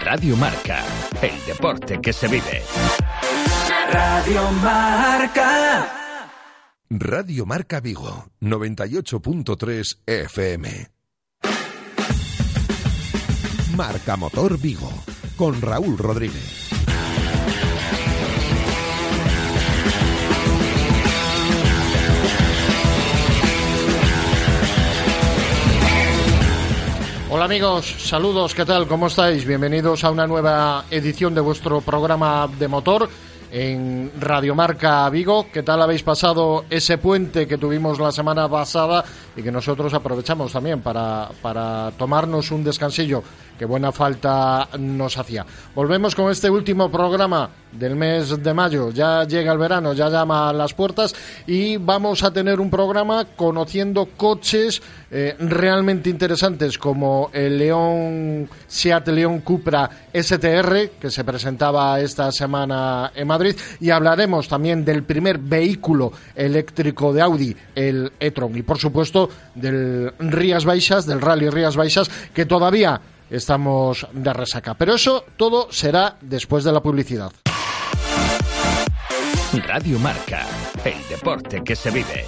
Radio 0.00 0.36
Marca, 0.36 0.84
el 1.20 1.44
deporte 1.46 2.00
que 2.00 2.12
se 2.12 2.26
vive. 2.28 2.62
Radio 3.90 4.50
Marca. 4.62 5.88
Radio 6.88 7.46
Marca 7.46 7.80
Vigo, 7.80 8.26
98.3 8.40 9.98
FM. 10.06 10.90
Marca 13.76 14.16
Motor 14.16 14.58
Vigo, 14.58 14.90
con 15.36 15.60
Raúl 15.60 15.98
Rodríguez. 15.98 16.61
Amigos, 27.42 27.96
saludos, 27.98 28.54
¿qué 28.54 28.64
tal? 28.64 28.86
¿Cómo 28.86 29.08
estáis? 29.08 29.44
Bienvenidos 29.44 30.04
a 30.04 30.12
una 30.12 30.28
nueva 30.28 30.84
edición 30.92 31.34
de 31.34 31.40
vuestro 31.40 31.80
programa 31.80 32.48
de 32.56 32.68
motor 32.68 33.08
en 33.50 34.12
Radiomarca 34.20 35.10
Vigo. 35.10 35.48
¿Qué 35.52 35.64
tal 35.64 35.82
habéis 35.82 36.04
pasado 36.04 36.64
ese 36.70 36.98
puente 36.98 37.48
que 37.48 37.58
tuvimos 37.58 37.98
la 37.98 38.12
semana 38.12 38.48
pasada 38.48 39.04
y 39.36 39.42
que 39.42 39.52
nosotros 39.52 39.92
aprovechamos 39.94 40.52
también 40.52 40.80
para, 40.80 41.30
para 41.40 41.92
tomarnos 41.96 42.50
un 42.50 42.64
descansillo 42.64 43.22
que 43.58 43.64
buena 43.64 43.92
falta 43.92 44.68
nos 44.78 45.16
hacía? 45.18 45.44
Volvemos 45.74 46.14
con 46.14 46.30
este 46.30 46.50
último 46.50 46.90
programa 46.90 47.50
del 47.72 47.96
mes 47.96 48.42
de 48.42 48.54
mayo. 48.54 48.90
Ya 48.90 49.24
llega 49.24 49.52
el 49.52 49.58
verano, 49.58 49.92
ya 49.92 50.08
llama 50.08 50.50
a 50.50 50.52
las 50.52 50.74
puertas 50.74 51.14
y 51.46 51.76
vamos 51.76 52.22
a 52.22 52.32
tener 52.32 52.60
un 52.60 52.70
programa 52.70 53.24
conociendo 53.36 54.08
coches 54.16 54.82
eh, 55.10 55.36
realmente 55.38 56.10
interesantes 56.10 56.78
como 56.78 57.30
el 57.32 57.58
León 57.58 58.48
Seat 58.66 59.08
León 59.08 59.40
Cupra 59.40 59.90
STR 60.12 60.90
que 61.00 61.10
se 61.10 61.24
presentaba 61.24 62.00
esta 62.00 62.30
semana 62.32 63.12
en 63.14 63.26
Madrid 63.26 63.56
y 63.80 63.90
hablaremos 63.90 64.48
también 64.48 64.84
del 64.84 65.04
primer 65.04 65.38
vehículo 65.38 66.12
eléctrico 66.34 67.12
de 67.12 67.22
Audi, 67.22 67.56
el 67.74 68.12
e-tron 68.18 68.56
y 68.56 68.62
por 68.62 68.78
supuesto 68.78 69.21
del 69.54 70.12
Rías 70.18 70.64
Baixas, 70.64 71.06
del 71.06 71.20
Rally 71.20 71.50
Rías 71.50 71.76
Baixas 71.76 72.10
que 72.34 72.46
todavía 72.46 73.00
estamos 73.30 74.06
de 74.12 74.32
resaca. 74.32 74.74
Pero 74.74 74.94
eso 74.94 75.24
todo 75.36 75.70
será 75.70 76.16
después 76.20 76.64
de 76.64 76.72
la 76.72 76.80
publicidad. 76.80 77.32
Radio 79.66 79.98
Marca, 79.98 80.46
el 80.84 81.08
deporte 81.08 81.62
que 81.62 81.76
se 81.76 81.90
vive. 81.90 82.24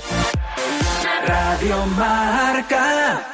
Radio 1.26 1.86
Marca. 1.96 3.30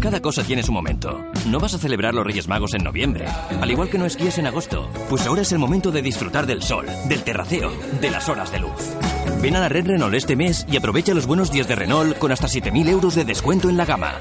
Cada 0.00 0.20
cosa 0.20 0.44
tiene 0.44 0.62
su 0.62 0.72
momento. 0.72 1.24
No 1.46 1.58
vas 1.58 1.74
a 1.74 1.78
celebrar 1.78 2.14
los 2.14 2.24
Reyes 2.24 2.46
Magos 2.46 2.74
en 2.74 2.84
noviembre, 2.84 3.26
al 3.60 3.70
igual 3.70 3.88
que 3.88 3.98
no 3.98 4.06
esquíes 4.06 4.38
en 4.38 4.46
agosto. 4.46 4.88
Pues 5.08 5.26
ahora 5.26 5.42
es 5.42 5.52
el 5.52 5.58
momento 5.58 5.90
de 5.90 6.02
disfrutar 6.02 6.46
del 6.46 6.62
sol, 6.62 6.86
del 7.08 7.24
terraceo, 7.24 7.72
de 8.00 8.10
las 8.10 8.28
horas 8.28 8.52
de 8.52 8.60
luz. 8.60 8.96
Ven 9.42 9.56
a 9.56 9.60
la 9.60 9.68
red 9.68 9.86
Renault 9.86 10.14
este 10.14 10.36
mes 10.36 10.66
y 10.70 10.76
aprovecha 10.76 11.14
los 11.14 11.26
buenos 11.26 11.50
días 11.50 11.68
de 11.68 11.76
Renault 11.76 12.18
con 12.18 12.32
hasta 12.32 12.48
7.000 12.48 12.88
euros 12.88 13.14
de 13.14 13.24
descuento 13.24 13.68
en 13.68 13.76
la 13.76 13.84
gama. 13.84 14.14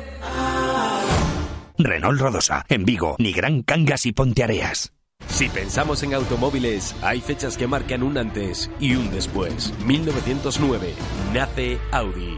Renault 1.78 2.20
Rodosa, 2.20 2.66
en 2.70 2.86
Vigo, 2.86 3.16
ni 3.20 3.34
Gran 3.34 3.62
Cangas 3.64 4.06
y 4.06 4.14
Ponteareas. 4.14 4.94
Si 5.28 5.50
pensamos 5.50 6.04
en 6.04 6.14
automóviles, 6.14 6.96
hay 7.02 7.20
fechas 7.20 7.58
que 7.58 7.68
marcan 7.68 8.04
un 8.04 8.18
antes 8.18 8.70
y 8.80 8.96
un 8.96 9.12
después. 9.12 9.74
1909 9.86 10.94
nace 11.34 11.78
Audi. 11.92 12.38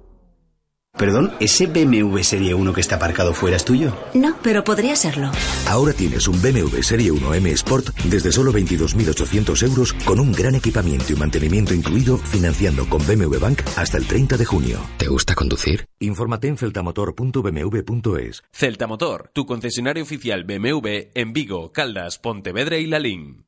Perdón, 1.01 1.31
¿ese 1.39 1.65
BMW 1.65 2.19
Serie 2.19 2.53
1 2.53 2.73
que 2.73 2.79
está 2.79 2.97
aparcado 2.97 3.33
fuera 3.33 3.57
es 3.57 3.65
tuyo? 3.65 3.91
No, 4.13 4.37
pero 4.43 4.63
podría 4.63 4.95
serlo. 4.95 5.31
Ahora 5.67 5.93
tienes 5.93 6.27
un 6.27 6.39
BMW 6.39 6.83
Serie 6.83 7.09
1 7.09 7.33
M 7.33 7.49
Sport 7.53 7.87
desde 8.03 8.31
solo 8.31 8.53
22.800 8.53 9.63
euros 9.63 9.93
con 10.05 10.19
un 10.19 10.31
gran 10.31 10.53
equipamiento 10.53 11.11
y 11.11 11.15
mantenimiento 11.15 11.73
incluido 11.73 12.19
financiando 12.19 12.87
con 12.87 13.03
BMW 13.07 13.39
Bank 13.39 13.63
hasta 13.77 13.97
el 13.97 14.05
30 14.05 14.37
de 14.37 14.45
junio. 14.45 14.79
¿Te 14.97 15.07
gusta 15.07 15.33
conducir? 15.33 15.87
Infórmate 15.99 16.49
en 16.49 16.57
celtamotor.bmw.es. 16.57 18.43
Celtamotor, 18.51 19.31
tu 19.33 19.47
concesionario 19.47 20.03
oficial 20.03 20.43
BMW 20.43 21.09
en 21.15 21.33
Vigo, 21.33 21.71
Caldas, 21.71 22.19
Pontevedra 22.19 22.77
y 22.77 22.85
Lalín. 22.85 23.47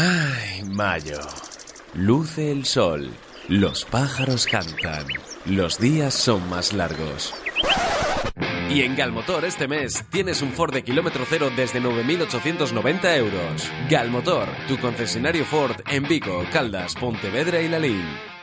Ay, 0.00 0.62
mayo. 0.62 1.18
Luce 1.94 2.52
el 2.52 2.64
sol. 2.66 3.10
Los 3.48 3.84
pájaros 3.84 4.46
cantan. 4.46 5.04
Los 5.44 5.80
días 5.80 6.14
son 6.14 6.48
más 6.48 6.72
largos. 6.72 7.34
Y 8.70 8.82
en 8.82 8.94
Galmotor 8.94 9.44
este 9.44 9.66
mes 9.66 10.04
tienes 10.08 10.40
un 10.40 10.52
Ford 10.52 10.72
de 10.72 10.84
kilómetro 10.84 11.24
cero 11.28 11.50
desde 11.56 11.82
9.890 11.82 13.16
euros. 13.16 13.72
Galmotor, 13.90 14.46
tu 14.68 14.78
concesionario 14.78 15.44
Ford 15.44 15.80
en 15.88 16.04
Vigo, 16.04 16.44
Caldas, 16.52 16.94
Pontevedra 16.94 17.60
y 17.60 17.68
Lalín. 17.68 18.37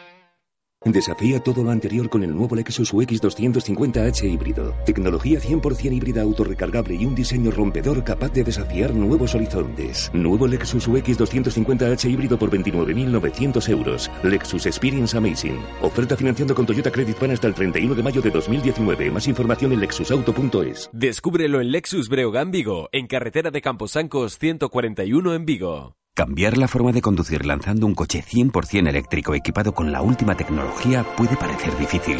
Desafía 0.85 1.39
todo 1.39 1.63
lo 1.63 1.71
anterior 1.71 2.07
con 2.09 2.23
el 2.23 2.35
nuevo 2.35 2.55
Lexus 2.55 2.93
UX 2.93 3.19
250H 3.19 4.31
híbrido. 4.31 4.75
Tecnología 4.85 5.39
100% 5.39 5.91
híbrida 5.91 6.21
autorrecargable 6.21 6.93
y 6.93 7.05
un 7.05 7.15
diseño 7.15 7.49
rompedor 7.49 8.03
capaz 8.03 8.31
de 8.33 8.43
desafiar 8.43 8.93
nuevos 8.93 9.33
horizontes. 9.33 10.11
Nuevo 10.13 10.45
Lexus 10.45 10.87
UX 10.87 11.19
250H 11.19 12.07
híbrido 12.07 12.37
por 12.37 12.51
29.900 12.51 13.69
euros. 13.69 14.11
Lexus 14.21 14.67
Experience 14.67 15.17
Amazing. 15.17 15.59
Oferta 15.81 16.15
financiando 16.15 16.53
con 16.53 16.67
Toyota 16.67 16.91
Credit 16.91 17.17
Plan 17.17 17.31
hasta 17.31 17.47
el 17.47 17.55
31 17.55 17.95
de 17.95 18.03
mayo 18.03 18.21
de 18.21 18.29
2019. 18.29 19.09
Más 19.09 19.27
información 19.27 19.71
en 19.73 19.79
lexusauto.es. 19.79 20.91
Descúbrelo 20.93 21.61
en 21.61 21.71
Lexus 21.71 22.09
Breogán 22.09 22.51
Vigo, 22.51 22.89
en 22.91 23.07
carretera 23.07 23.49
de 23.49 23.61
Camposancos 23.61 24.37
141 24.37 25.33
en 25.33 25.45
Vigo. 25.45 25.95
Cambiar 26.15 26.57
la 26.57 26.69
forma 26.69 26.93
de 26.93 27.01
conducir 27.01 27.45
lanzando 27.45 27.85
un 27.85 27.93
coche 27.93 28.23
100% 28.23 28.87
eléctrico 28.87 29.35
equipado 29.35 29.73
con 29.73 29.91
la 29.91 30.01
última 30.01 30.37
tecnología 30.37 31.03
puede 31.17 31.35
parecer 31.35 31.77
difícil. 31.77 32.19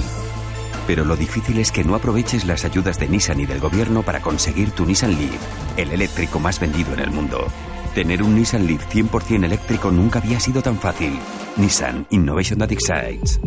Pero 0.85 1.05
lo 1.05 1.15
difícil 1.15 1.59
es 1.59 1.71
que 1.71 1.85
no 1.85 1.95
aproveches 1.95 2.43
las 2.43 2.65
ayudas 2.65 2.99
de 2.99 3.07
Nissan 3.07 3.39
y 3.39 3.45
del 3.45 3.61
gobierno 3.61 4.03
para 4.03 4.19
conseguir 4.19 4.71
tu 4.71 4.85
Nissan 4.85 5.11
Leaf, 5.11 5.39
el 5.77 5.93
eléctrico 5.93 6.41
más 6.41 6.59
vendido 6.59 6.93
en 6.93 6.99
el 6.99 7.09
mundo. 7.09 7.47
Tener 7.93 8.21
un 8.21 8.35
Nissan 8.35 8.67
Leaf 8.67 8.85
100% 8.93 9.45
eléctrico 9.45 9.89
nunca 9.91 10.19
había 10.19 10.41
sido 10.41 10.61
tan 10.61 10.77
fácil. 10.77 11.17
Nissan 11.55 12.05
Innovation 12.09 12.59
That 12.59 12.73
Excites. 12.73 13.39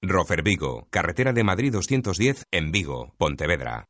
Rofer 0.00 0.42
Vigo, 0.42 0.86
carretera 0.88 1.34
de 1.34 1.44
Madrid 1.44 1.74
210 1.74 2.46
en 2.50 2.72
Vigo, 2.72 3.12
Pontevedra. 3.18 3.84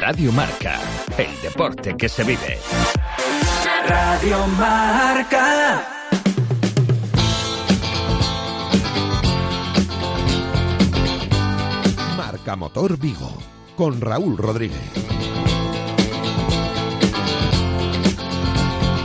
Radio 0.00 0.32
Marca, 0.32 0.80
el 1.16 1.40
deporte 1.40 1.96
que 1.96 2.08
se 2.08 2.24
vive. 2.24 2.58
Radio 3.88 4.46
Marca. 4.58 5.82
Marca 12.16 12.56
Motor 12.56 12.98
Vigo 12.98 13.30
con 13.76 14.00
Raúl 14.00 14.36
Rodríguez. 14.36 14.78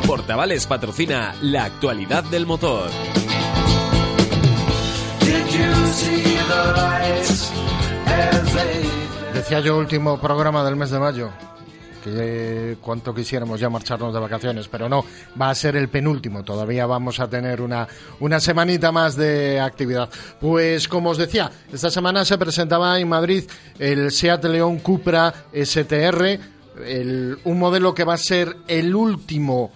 Portavales 0.05 0.67
patrocina 0.67 1.35
la 1.41 1.65
actualidad 1.65 2.23
del 2.25 2.45
motor. 2.45 2.89
Decía 9.33 9.59
yo 9.59 9.77
último 9.77 10.19
programa 10.19 10.63
del 10.63 10.75
mes 10.75 10.89
de 10.89 10.99
mayo 10.99 11.31
que 12.05 12.77
cuánto 12.81 13.15
quisiéramos 13.15 13.59
ya 13.59 13.67
marcharnos 13.67 14.13
de 14.13 14.19
vacaciones, 14.19 14.67
pero 14.67 14.87
no, 14.87 15.03
va 15.41 15.49
a 15.49 15.55
ser 15.55 15.75
el 15.75 15.89
penúltimo, 15.89 16.43
todavía 16.43 16.85
vamos 16.85 17.19
a 17.19 17.27
tener 17.27 17.61
una, 17.61 17.87
una 18.19 18.39
semanita 18.39 18.91
más 18.91 19.15
de 19.15 19.59
actividad. 19.59 20.07
Pues 20.39 20.87
como 20.87 21.09
os 21.09 21.17
decía, 21.17 21.51
esta 21.73 21.89
semana 21.89 22.23
se 22.23 22.37
presentaba 22.37 22.99
en 22.99 23.09
Madrid 23.09 23.45
el 23.79 24.11
Seat 24.11 24.45
León 24.45 24.79
Cupra 24.79 25.33
STR, 25.51 26.39
un 27.43 27.59
modelo 27.59 27.95
que 27.95 28.03
va 28.03 28.13
a 28.13 28.17
ser 28.17 28.55
el 28.67 28.95
último 28.95 29.71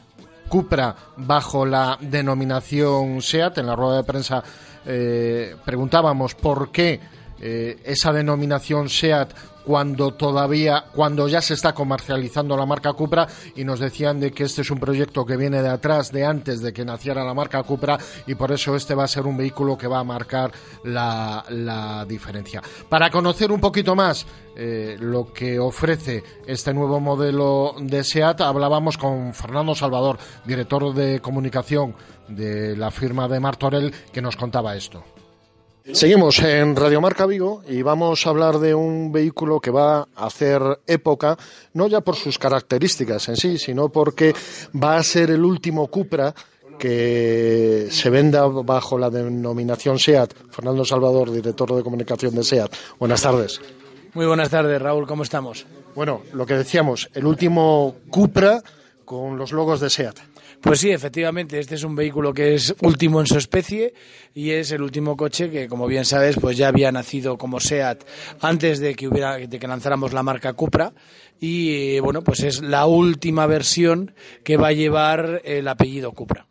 Cupra 0.47 0.95
bajo 1.17 1.65
la 1.65 1.97
denominación 1.99 3.21
SEAT. 3.21 3.59
En 3.59 3.67
la 3.67 3.75
rueda 3.75 3.97
de 3.97 4.03
prensa 4.03 4.43
eh, 4.85 5.55
preguntábamos 5.63 6.35
por 6.35 6.71
qué 6.71 6.99
eh, 7.39 7.79
esa 7.85 8.11
denominación 8.11 8.89
SEAT 8.89 9.31
cuando 9.69 10.15
todavía, 10.15 10.85
cuando 10.95 11.27
ya 11.27 11.43
se 11.43 11.53
está 11.53 11.75
comercializando 11.75 12.57
la 12.57 12.65
marca 12.65 12.91
Cupra 12.93 13.27
y 13.55 13.63
nos 13.63 13.79
decían 13.79 14.19
de 14.19 14.31
que 14.31 14.45
este 14.45 14.63
es 14.63 14.71
un 14.71 14.79
proyecto 14.79 15.23
que 15.27 15.37
viene 15.37 15.61
de 15.61 15.69
atrás, 15.69 16.11
de 16.11 16.25
antes 16.25 16.61
de 16.61 16.73
que 16.73 16.83
naciera 16.83 17.23
la 17.23 17.35
marca 17.35 17.61
Cupra 17.61 17.99
y 18.25 18.33
por 18.33 18.51
eso 18.51 18.75
este 18.75 18.95
va 18.95 19.03
a 19.03 19.07
ser 19.07 19.27
un 19.27 19.37
vehículo 19.37 19.77
que 19.77 19.85
va 19.85 19.99
a 19.99 20.03
marcar 20.03 20.51
la, 20.85 22.03
diferencia. 22.07 22.63
Para 22.89 23.11
conocer 23.11 23.51
un 23.51 23.61
poquito 23.61 23.93
más 23.93 24.25
eh, 24.55 24.97
lo 24.99 25.31
que 25.31 25.59
ofrece 25.59 26.23
este 26.47 26.73
nuevo 26.73 26.99
modelo 26.99 27.75
de 27.79 28.03
SEAT, 28.03 28.41
hablábamos 28.41 28.97
con 28.97 29.35
Fernando 29.35 29.75
Salvador, 29.75 30.17
director 30.45 30.95
de 30.95 31.19
comunicación 31.19 31.93
de 32.27 32.75
la 32.75 32.89
firma 32.89 33.27
de 33.27 33.39
Martorell, 33.39 33.93
que 34.11 34.19
nos 34.19 34.35
contaba 34.35 34.75
esto. 34.75 35.03
Seguimos 35.93 36.39
en 36.39 36.75
Radio 36.75 37.01
Marca 37.01 37.25
Vigo 37.25 37.63
y 37.67 37.81
vamos 37.81 38.25
a 38.25 38.29
hablar 38.29 38.59
de 38.59 38.75
un 38.75 39.11
vehículo 39.11 39.59
que 39.59 39.71
va 39.71 40.07
a 40.15 40.25
hacer 40.27 40.61
época, 40.85 41.37
no 41.73 41.87
ya 41.87 42.01
por 42.01 42.15
sus 42.15 42.37
características 42.37 43.27
en 43.29 43.35
sí, 43.35 43.57
sino 43.57 43.89
porque 43.89 44.33
va 44.81 44.97
a 44.97 45.03
ser 45.03 45.31
el 45.31 45.43
último 45.43 45.87
Cupra 45.87 46.33
que 46.77 47.87
se 47.89 48.09
venda 48.09 48.45
bajo 48.45 48.97
la 48.97 49.09
denominación 49.09 49.97
SEAT. 49.97 50.33
Fernando 50.51 50.85
Salvador, 50.85 51.31
director 51.31 51.75
de 51.75 51.83
comunicación 51.83 52.35
de 52.35 52.43
SEAT. 52.43 52.71
Buenas 52.99 53.21
tardes. 53.21 53.59
Muy 54.13 54.27
buenas 54.27 54.49
tardes, 54.49 54.81
Raúl. 54.81 55.07
¿Cómo 55.07 55.23
estamos? 55.23 55.65
Bueno, 55.95 56.21
lo 56.33 56.45
que 56.45 56.53
decíamos, 56.53 57.09
el 57.13 57.25
último 57.25 57.95
Cupra 58.09 58.61
con 59.09 59.39
los 59.39 59.51
logos 59.53 59.79
de 59.79 59.89
SEAT. 59.89 60.19
Pues 60.61 60.81
sí, 60.81 60.91
efectivamente, 60.91 61.57
este 61.57 61.73
es 61.73 61.83
un 61.83 61.95
vehículo 61.95 62.31
que 62.31 62.53
es 62.53 62.75
último 62.83 63.19
en 63.19 63.25
su 63.25 63.39
especie 63.39 63.95
y 64.35 64.51
es 64.51 64.71
el 64.71 64.83
último 64.83 65.17
coche 65.17 65.49
que, 65.49 65.67
como 65.67 65.87
bien 65.87 66.05
sabes, 66.05 66.37
pues 66.39 66.57
ya 66.57 66.67
había 66.67 66.91
nacido 66.91 67.35
como 67.35 67.59
SEAT 67.59 68.03
antes 68.39 68.77
de 68.77 68.93
que 68.93 69.07
hubiera 69.07 69.37
de 69.37 69.57
que 69.57 69.67
lanzáramos 69.67 70.13
la 70.13 70.21
marca 70.21 70.53
Cupra 70.53 70.93
y 71.39 71.99
bueno, 72.01 72.23
pues 72.23 72.43
es 72.43 72.61
la 72.61 72.85
última 72.85 73.47
versión 73.47 74.13
que 74.43 74.57
va 74.57 74.67
a 74.67 74.73
llevar 74.73 75.41
el 75.43 75.67
apellido 75.67 76.11
Cupra 76.11 76.48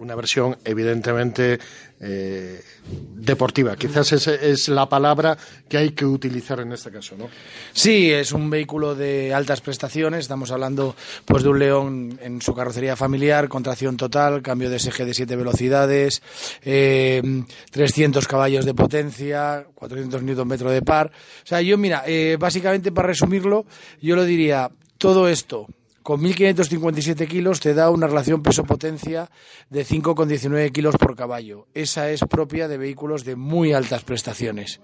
una 0.00 0.14
versión 0.14 0.56
evidentemente 0.64 1.58
eh, 2.00 2.62
deportiva. 2.88 3.76
Quizás 3.76 4.12
es, 4.12 4.26
es, 4.26 4.68
la 4.68 4.88
palabra 4.88 5.36
que 5.68 5.76
hay 5.76 5.90
que 5.90 6.06
utilizar 6.06 6.60
en 6.60 6.72
este 6.72 6.90
caso, 6.90 7.16
¿no? 7.16 7.28
Sí, 7.74 8.10
es 8.10 8.32
un 8.32 8.48
vehículo 8.48 8.94
de 8.94 9.34
altas 9.34 9.60
prestaciones. 9.60 10.20
Estamos 10.20 10.50
hablando 10.50 10.96
pues 11.26 11.42
de 11.42 11.50
un 11.50 11.58
León 11.58 12.18
en 12.22 12.40
su 12.40 12.54
carrocería 12.54 12.96
familiar, 12.96 13.48
con 13.48 13.62
tracción 13.62 13.98
total, 13.98 14.40
cambio 14.40 14.70
de 14.70 14.78
SG 14.78 15.04
de 15.04 15.12
siete 15.14 15.36
velocidades, 15.36 16.22
eh, 16.62 17.22
300 17.70 18.26
caballos 18.26 18.64
de 18.64 18.72
potencia, 18.72 19.66
400 19.74 20.22
Nm 20.22 20.56
de 20.56 20.82
par. 20.82 21.08
O 21.08 21.46
sea, 21.46 21.60
yo 21.60 21.76
mira, 21.76 22.04
eh, 22.06 22.38
básicamente 22.40 22.90
para 22.90 23.08
resumirlo, 23.08 23.66
yo 24.00 24.16
lo 24.16 24.24
diría 24.24 24.70
todo 24.96 25.28
esto 25.28 25.66
con 26.10 26.22
1.557 26.22 27.28
kilos 27.28 27.60
te 27.60 27.72
da 27.72 27.88
una 27.88 28.08
relación 28.08 28.42
peso-potencia 28.42 29.30
de 29.68 29.86
5,19 29.86 30.72
kilos 30.72 30.96
por 30.96 31.14
caballo. 31.14 31.68
Esa 31.72 32.10
es 32.10 32.22
propia 32.28 32.66
de 32.66 32.78
vehículos 32.78 33.24
de 33.24 33.36
muy 33.36 33.72
altas 33.74 34.02
prestaciones. 34.02 34.80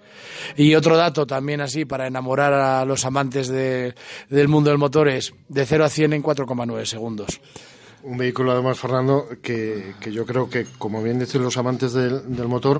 Y 0.55 0.73
otro 0.75 0.95
dato 0.95 1.27
también 1.27 1.59
así 1.59 1.83
para 1.83 2.07
enamorar 2.07 2.53
a 2.53 2.85
los 2.85 3.03
amantes 3.03 3.49
del 3.49 4.47
mundo 4.47 4.69
del 4.69 4.79
motor 4.79 5.09
es 5.09 5.33
de 5.49 5.65
0 5.65 5.83
a 5.83 5.89
100 5.89 6.13
en 6.13 6.23
4,9 6.23 6.85
segundos. 6.85 7.41
Un 8.03 8.17
vehículo 8.17 8.53
además, 8.53 8.79
Fernando, 8.79 9.27
que, 9.41 9.95
yo 10.09 10.25
creo 10.25 10.49
que, 10.49 10.65
como 10.77 11.03
bien 11.03 11.19
dicen 11.19 11.43
los 11.43 11.57
amantes 11.57 11.91
del 11.91 12.47
motor, 12.47 12.79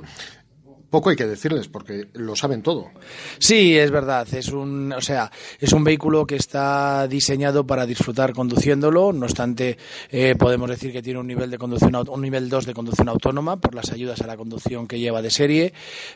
poco 0.90 1.10
hay 1.10 1.16
que 1.16 1.26
decirles 1.26 1.68
porque 1.68 2.08
lo 2.14 2.34
saben 2.34 2.62
todo. 2.62 2.90
Sí, 3.38 3.76
es 3.76 3.90
verdad. 3.90 4.26
Es 4.32 4.48
un, 4.48 4.92
o 4.92 5.00
sea, 5.00 5.30
es 5.60 5.72
un 5.72 5.84
vehículo 5.84 6.26
que 6.26 6.36
está 6.36 7.06
diseñado 7.06 7.66
para 7.66 7.86
disfrutar 7.86 8.32
conduciéndolo. 8.32 9.12
No 9.12 9.26
obstante, 9.26 9.76
eh, 10.10 10.34
podemos 10.38 10.70
decir 10.70 10.92
que 10.92 11.02
tiene 11.02 11.20
un 11.20 11.26
nivel 11.26 11.50
de 11.50 11.58
conducción, 11.58 11.94
un 12.08 12.20
nivel 12.20 12.48
2 12.48 12.66
de 12.66 12.74
conducción 12.74 13.08
autónoma 13.08 13.60
por 13.60 13.74
las 13.74 13.90
ayudas 13.90 14.20
a 14.22 14.26
la 14.26 14.36
conducción 14.36 14.88
que 14.88 14.98
lleva 14.98 15.22
de 15.22 15.30
serie. 15.30 15.72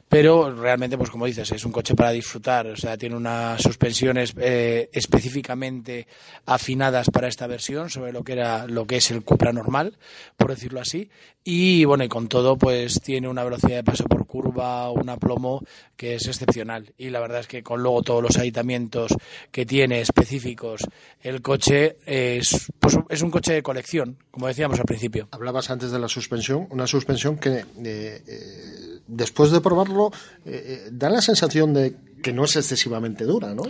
Pero 0.09 0.55
realmente, 0.55 0.97
pues 0.97 1.11
como 1.11 1.27
dices, 1.27 1.51
es 1.53 1.65
un 1.65 1.73
coche 1.73 1.95
para 1.95 2.11
disfrutar. 2.11 2.67
O 2.69 2.77
sea, 2.77 2.97
tiene 2.97 3.17
unas 3.17 3.61
suspensiones 3.61 4.35
eh, 4.39 4.89
específicamente 4.93 6.07
afinadas 6.47 7.11
para 7.11 7.29
esta 7.29 7.47
versión 7.47 7.91
sobre 7.91 8.13
lo 8.13 8.25
que 8.25 8.33
era, 8.33 8.67
lo 8.67 8.87
que 8.87 8.97
es 8.97 9.11
el 9.11 9.23
Cupra 9.23 9.53
normal, 9.53 9.97
por 10.37 10.51
decirlo 10.51 10.81
así. 10.81 11.11
Y 11.45 11.85
bueno, 11.85 12.05
y 12.05 12.09
con 12.09 12.29
todo, 12.29 12.57
pues 12.57 13.01
tiene 13.01 13.29
una 13.29 13.43
velocidad 13.43 13.77
de 13.77 13.85
paso 13.85 14.05
por 14.05 14.27
curva, 14.27 14.62
un 14.91 15.09
aplomo 15.09 15.63
que 15.97 16.15
es 16.15 16.27
excepcional. 16.27 16.93
Y 16.99 17.11
la 17.11 17.21
verdad 17.21 17.41
es 17.41 17.47
que 17.47 17.63
con 17.63 17.83
luego 17.83 18.03
todos 18.03 18.23
los 18.23 18.37
aditamientos 18.37 19.15
que 19.51 19.67
tiene 19.67 20.01
específicos, 20.01 20.83
el 21.21 21.43
coche 21.43 21.97
es, 22.07 22.71
pues, 22.79 22.99
es 23.09 23.23
un 23.23 23.31
coche 23.31 23.55
de 23.55 23.63
colección, 23.63 24.19
como 24.31 24.47
decíamos 24.47 24.79
al 24.79 24.87
principio. 24.87 25.29
Hablabas 25.31 25.71
antes 25.71 25.91
de 25.91 25.99
la 25.99 26.09
suspensión, 26.09 26.67
una 26.71 26.87
suspensión 26.87 27.39
que 27.39 27.59
eh, 27.59 27.65
eh, 27.85 28.92
después 29.07 29.51
de 29.51 29.61
probarlo 29.61 30.11
eh, 30.45 30.89
da 30.91 31.11
la 31.11 31.21
sensación 31.21 31.75
de 31.75 31.97
que 32.23 32.33
no 32.33 32.45
es 32.45 32.57
excesivamente 32.57 33.25
dura, 33.25 33.55
¿no? 33.55 33.65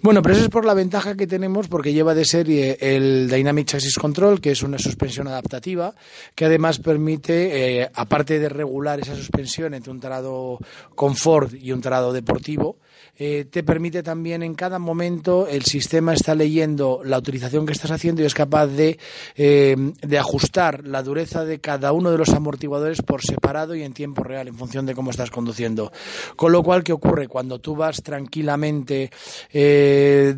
Bueno, 0.00 0.22
pero 0.22 0.34
eso 0.34 0.44
es 0.44 0.50
por 0.50 0.64
la 0.64 0.74
ventaja 0.74 1.16
que 1.16 1.26
tenemos 1.26 1.68
porque 1.68 1.92
lleva 1.92 2.14
de 2.14 2.24
serie 2.24 2.78
el 2.80 3.28
Dynamic 3.30 3.66
Chassis 3.66 3.96
Control, 3.96 4.40
que 4.40 4.52
es 4.52 4.62
una 4.62 4.78
suspensión 4.78 5.28
adaptativa, 5.28 5.94
que 6.34 6.46
además 6.46 6.78
permite, 6.78 7.82
eh, 7.82 7.90
aparte 7.94 8.38
de 8.38 8.48
regular 8.48 8.98
esa 8.98 9.14
suspensión 9.14 9.74
entre 9.74 9.92
un 9.92 10.00
trado 10.00 10.58
confort 10.94 11.52
y 11.54 11.72
un 11.72 11.82
trado 11.82 12.12
deportivo, 12.12 12.78
eh, 13.18 13.44
te 13.50 13.62
permite 13.62 14.02
también 14.02 14.42
en 14.42 14.54
cada 14.54 14.78
momento 14.78 15.46
el 15.46 15.64
sistema 15.64 16.14
está 16.14 16.34
leyendo 16.34 17.02
la 17.04 17.18
utilización 17.18 17.66
que 17.66 17.72
estás 17.72 17.90
haciendo 17.90 18.22
y 18.22 18.24
es 18.24 18.34
capaz 18.34 18.66
de, 18.68 18.98
eh, 19.36 19.76
de 20.00 20.18
ajustar 20.18 20.86
la 20.86 21.02
dureza 21.02 21.44
de 21.44 21.60
cada 21.60 21.92
uno 21.92 22.10
de 22.10 22.18
los 22.18 22.30
amortiguadores 22.30 23.02
por 23.02 23.22
separado 23.22 23.74
y 23.74 23.82
en 23.82 23.92
tiempo 23.92 24.22
real 24.22 24.48
en 24.48 24.54
función 24.54 24.86
de 24.86 24.94
cómo 24.94 25.10
estás 25.10 25.30
conduciendo. 25.30 25.92
Con 26.36 26.52
lo 26.52 26.62
cual, 26.62 26.82
¿qué 26.82 26.92
ocurre? 26.92 27.28
Cuando 27.28 27.58
tú 27.58 27.76
vas 27.76 28.02
tranquilamente 28.02 29.10
eh, 29.52 30.34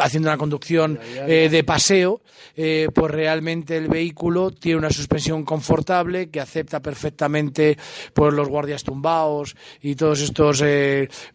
haciendo 0.00 0.28
una 0.30 0.38
conducción 0.38 0.98
de 1.26 1.64
paseo, 1.64 2.22
pues 2.54 3.10
realmente 3.10 3.76
el 3.76 3.88
vehículo 3.88 4.50
tiene 4.50 4.78
una 4.78 4.90
suspensión 4.90 5.44
confortable 5.44 6.30
que 6.30 6.40
acepta 6.40 6.80
perfectamente 6.80 7.76
pues, 8.14 8.32
los 8.32 8.48
guardias 8.48 8.84
tumbados 8.84 9.56
y 9.80 9.94
todos 9.96 10.20
estos 10.20 10.62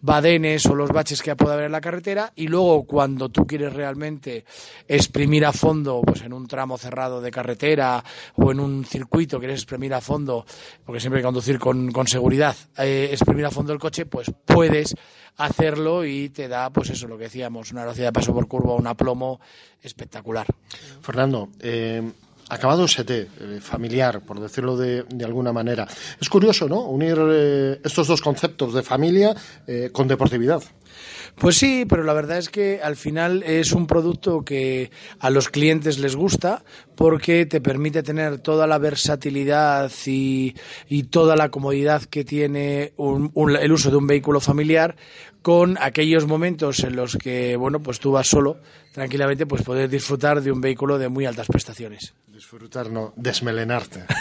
badenes 0.01 0.65
o 0.65 0.75
los 0.77 0.91
baches 0.91 1.21
que 1.21 1.35
puede 1.35 1.53
haber 1.53 1.65
en 1.65 1.71
la 1.71 1.81
carretera 1.81 2.31
y 2.35 2.47
luego 2.47 2.83
cuando 2.85 3.29
tú 3.29 3.45
quieres 3.45 3.73
realmente 3.73 4.45
exprimir 4.87 5.45
a 5.45 5.51
fondo, 5.51 6.01
pues 6.01 6.21
en 6.21 6.33
un 6.33 6.47
tramo 6.47 6.77
cerrado 6.77 7.21
de 7.21 7.31
carretera 7.31 8.03
o 8.35 8.51
en 8.51 8.59
un 8.59 8.85
circuito 8.85 9.39
quieres 9.39 9.59
exprimir 9.59 9.93
a 9.93 10.01
fondo, 10.01 10.45
porque 10.85 10.99
siempre 10.99 11.19
hay 11.19 11.21
que 11.23 11.27
conducir 11.27 11.59
con, 11.59 11.91
seguridad, 12.07 12.55
eh, 12.77 13.09
exprimir 13.11 13.45
a 13.45 13.51
fondo 13.51 13.73
el 13.73 13.79
coche, 13.79 14.05
pues 14.05 14.31
puedes 14.45 14.95
hacerlo 15.37 16.05
y 16.05 16.29
te 16.29 16.47
da, 16.47 16.69
pues 16.69 16.89
eso, 16.89 17.07
lo 17.07 17.17
que 17.17 17.25
decíamos, 17.25 17.71
una 17.71 17.81
velocidad 17.81 18.07
de 18.07 18.13
paso 18.13 18.33
por 18.33 18.47
curva, 18.47 18.75
un 18.75 18.87
aplomo 18.87 19.39
espectacular. 19.81 20.47
Fernando, 21.01 21.49
eh, 21.59 22.01
acabado 22.49 22.85
ST, 22.85 23.11
eh, 23.11 23.27
familiar, 23.61 24.21
por 24.21 24.39
decirlo 24.39 24.77
de, 24.77 25.03
de, 25.03 25.25
alguna 25.25 25.51
manera. 25.51 25.87
Es 26.19 26.29
curioso, 26.29 26.67
¿no? 26.67 26.81
Unir 26.81 27.17
eh, 27.19 27.79
estos 27.83 28.07
dos 28.07 28.21
conceptos 28.21 28.73
de 28.73 28.83
familia 28.83 29.35
eh, 29.67 29.89
con 29.91 30.07
deportividad. 30.07 30.61
Pues 31.35 31.57
sí, 31.57 31.85
pero 31.87 32.03
la 32.03 32.13
verdad 32.13 32.39
es 32.39 32.49
que 32.49 32.79
al 32.81 32.95
final 32.95 33.43
es 33.43 33.71
un 33.71 33.85
producto 33.85 34.43
que 34.43 34.89
a 35.19 35.29
los 35.29 35.49
clientes 35.49 35.99
les 35.99 36.15
gusta 36.15 36.63
porque 36.95 37.45
te 37.45 37.61
permite 37.61 38.01
tener 38.01 38.39
toda 38.39 38.65
la 38.65 38.79
versatilidad 38.79 39.91
y, 40.07 40.55
toda 41.11 41.35
la 41.35 41.49
comodidad 41.49 42.03
que 42.03 42.23
tiene 42.23 42.93
el 42.97 43.71
uso 43.71 43.91
de 43.91 43.97
un 43.97 44.07
vehículo 44.07 44.39
familiar 44.39 44.95
con 45.47 45.77
aquellos 45.79 46.27
momentos 46.27 46.83
en 46.83 46.97
los 46.97 47.15
que, 47.15 47.55
bueno, 47.55 47.79
pues 47.79 48.01
tú 48.01 48.11
vas 48.11 48.27
solo, 48.27 48.57
tranquilamente, 48.91 49.45
pues 49.45 49.61
poder 49.61 49.89
disfrutar 49.89 50.41
de 50.41 50.51
un 50.51 50.59
vehículo 50.59 50.97
de 50.97 51.07
muy 51.07 51.25
altas 51.25 51.47
prestaciones. 51.47 52.13
Disfrutar, 52.27 52.91
no, 52.91 53.13
desmelenarte. 53.15 54.03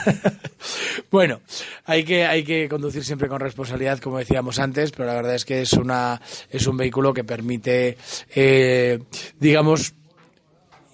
Bueno, 1.10 1.40
hay 1.84 2.04
que, 2.04 2.26
hay 2.26 2.42
que 2.42 2.68
conducir 2.68 3.04
siempre 3.04 3.28
con 3.28 3.38
responsabilidad, 3.40 3.98
como 4.00 4.18
decíamos 4.18 4.58
antes, 4.58 4.90
pero 4.90 5.06
la 5.06 5.14
verdad 5.14 5.34
es 5.34 5.44
que 5.44 5.60
es, 5.60 5.72
una, 5.74 6.20
es 6.50 6.66
un 6.66 6.76
vehículo 6.76 7.14
que 7.14 7.22
permite, 7.22 7.96
eh, 8.34 8.98
digamos, 9.38 9.94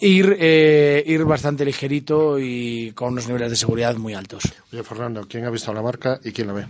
ir, 0.03 0.37
eh, 0.41 1.05
ir 1.07 1.25
bastante 1.25 1.65
ligerito 1.65 2.39
y 2.39 2.93
con 2.93 3.13
unos 3.13 3.29
niveles 3.29 3.51
de 3.51 3.57
seguridad 3.57 3.97
muy 3.97 4.15
altos. 4.15 4.43
Oye, 4.73 4.83
Fernando, 4.83 5.27
¿quién 5.29 5.45
ha 5.45 5.51
visto 5.51 5.73
la 5.73 5.81
marca 5.81 6.19
y 6.25 6.33
quién 6.33 6.49
la 6.49 6.55
ve? 6.55 6.67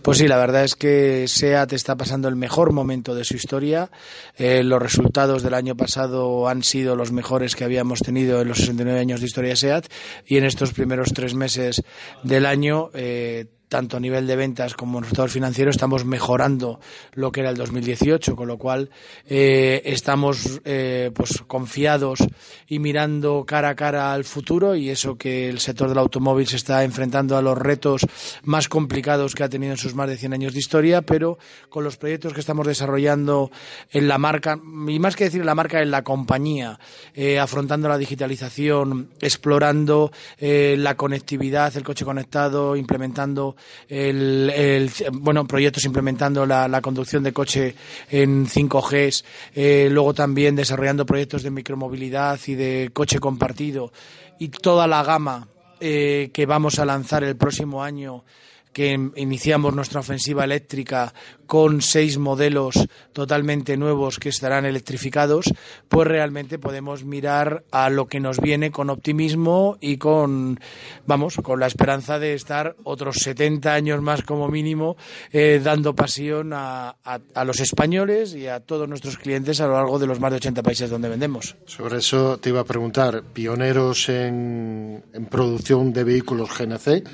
Pues 0.00 0.18
sí, 0.18 0.26
la 0.26 0.38
verdad 0.38 0.64
es 0.64 0.74
que 0.74 1.28
SEAT 1.28 1.74
está 1.74 1.96
pasando 1.96 2.28
el 2.28 2.36
mejor 2.36 2.72
momento 2.72 3.14
de 3.14 3.24
su 3.24 3.36
historia. 3.36 3.90
Eh, 4.36 4.62
los 4.64 4.80
resultados 4.80 5.42
del 5.42 5.54
año 5.54 5.76
pasado 5.76 6.48
han 6.48 6.62
sido 6.62 6.96
los 6.96 7.12
mejores 7.12 7.54
que 7.54 7.64
habíamos 7.64 8.00
tenido 8.00 8.40
en 8.40 8.48
los 8.48 8.58
69 8.58 8.98
años 8.98 9.20
de 9.20 9.26
historia 9.26 9.50
de 9.50 9.56
SEAT 9.56 9.86
y 10.26 10.38
en 10.38 10.44
estos 10.44 10.72
primeros 10.72 11.12
tres 11.12 11.34
meses 11.34 11.82
del 12.22 12.46
año. 12.46 12.90
eh, 12.94 13.46
tanto 13.72 13.96
a 13.96 14.00
nivel 14.00 14.26
de 14.26 14.36
ventas 14.36 14.74
como 14.74 14.98
en 14.98 15.04
resultados 15.04 15.32
financieros, 15.32 15.76
estamos 15.76 16.04
mejorando 16.04 16.78
lo 17.14 17.32
que 17.32 17.40
era 17.40 17.48
el 17.48 17.56
2018, 17.56 18.36
con 18.36 18.46
lo 18.46 18.58
cual 18.58 18.90
eh, 19.26 19.80
estamos 19.86 20.60
eh, 20.66 21.10
pues 21.14 21.42
confiados 21.46 22.18
y 22.68 22.80
mirando 22.80 23.46
cara 23.46 23.70
a 23.70 23.74
cara 23.74 24.12
al 24.12 24.24
futuro 24.24 24.76
y 24.76 24.90
eso 24.90 25.16
que 25.16 25.48
el 25.48 25.58
sector 25.58 25.88
del 25.88 25.96
automóvil 25.96 26.46
se 26.46 26.56
está 26.56 26.84
enfrentando 26.84 27.34
a 27.34 27.40
los 27.40 27.56
retos 27.56 28.02
más 28.42 28.68
complicados 28.68 29.34
que 29.34 29.42
ha 29.42 29.48
tenido 29.48 29.72
en 29.72 29.78
sus 29.78 29.94
más 29.94 30.06
de 30.06 30.18
100 30.18 30.34
años 30.34 30.52
de 30.52 30.58
historia, 30.58 31.00
pero 31.00 31.38
con 31.70 31.82
los 31.82 31.96
proyectos 31.96 32.34
que 32.34 32.40
estamos 32.40 32.66
desarrollando 32.66 33.50
en 33.90 34.06
la 34.06 34.18
marca, 34.18 34.60
y 34.86 34.98
más 34.98 35.16
que 35.16 35.24
decir 35.24 35.40
en 35.40 35.46
la 35.46 35.54
marca, 35.54 35.80
en 35.80 35.90
la 35.90 36.04
compañía, 36.04 36.78
eh, 37.14 37.38
afrontando 37.38 37.88
la 37.88 37.96
digitalización, 37.96 39.08
explorando 39.18 40.12
la 40.38 40.94
conectividad, 40.96 41.74
el 41.74 41.84
coche 41.84 42.04
conectado, 42.04 42.76
implementando 42.76 43.56
el, 43.88 44.90
bueno 45.12 45.46
proyectos 45.46 45.84
implementando 45.84 46.46
la, 46.46 46.68
la 46.68 46.80
conducción 46.80 47.22
de 47.22 47.32
coche 47.32 47.74
en 48.10 48.46
5G, 48.46 49.24
eh, 49.54 49.88
luego 49.90 50.14
también 50.14 50.56
desarrollando 50.56 51.06
proyectos 51.06 51.42
de 51.42 51.50
micromovilidad 51.50 52.38
y 52.46 52.54
de 52.54 52.90
coche 52.92 53.18
compartido 53.18 53.92
y 54.38 54.48
toda 54.48 54.86
la 54.86 55.02
gama 55.02 55.48
eh, 55.80 56.30
que 56.32 56.46
vamos 56.46 56.78
a 56.78 56.84
lanzar 56.84 57.24
el 57.24 57.36
próximo 57.36 57.82
año 57.82 58.24
que 58.72 59.10
iniciamos 59.16 59.74
nuestra 59.74 60.00
ofensiva 60.00 60.44
eléctrica 60.44 61.12
con 61.46 61.82
seis 61.82 62.16
modelos 62.16 62.88
totalmente 63.12 63.76
nuevos 63.76 64.18
que 64.18 64.30
estarán 64.30 64.64
electrificados, 64.64 65.52
pues 65.88 66.08
realmente 66.08 66.58
podemos 66.58 67.04
mirar 67.04 67.64
a 67.70 67.90
lo 67.90 68.06
que 68.06 68.20
nos 68.20 68.40
viene 68.40 68.70
con 68.70 68.88
optimismo 68.88 69.76
y 69.80 69.98
con, 69.98 70.58
vamos, 71.06 71.36
con 71.42 71.60
la 71.60 71.66
esperanza 71.66 72.18
de 72.18 72.32
estar 72.32 72.76
otros 72.84 73.16
70 73.16 73.72
años 73.72 74.00
más 74.00 74.22
como 74.22 74.48
mínimo 74.48 74.96
eh, 75.30 75.60
dando 75.62 75.94
pasión 75.94 76.52
a 76.54 76.96
los 77.44 77.60
españoles 77.60 78.34
y 78.34 78.46
a 78.46 78.60
todos 78.60 78.88
nuestros 78.88 79.18
clientes 79.18 79.60
a 79.60 79.66
lo 79.66 79.74
largo 79.74 79.98
de 79.98 80.06
los 80.06 80.20
más 80.20 80.30
de 80.30 80.36
80 80.38 80.62
países 80.62 80.88
donde 80.88 81.08
vendemos. 81.08 81.56
Sobre 81.66 81.98
eso 81.98 82.38
te 82.38 82.48
iba 82.48 82.60
a 82.60 82.64
preguntar, 82.64 83.22
pioneros 83.32 84.08
en, 84.08 85.04
en 85.12 85.26
producción 85.26 85.92
de 85.92 86.04
vehículos 86.04 86.50
GNC 86.56 87.04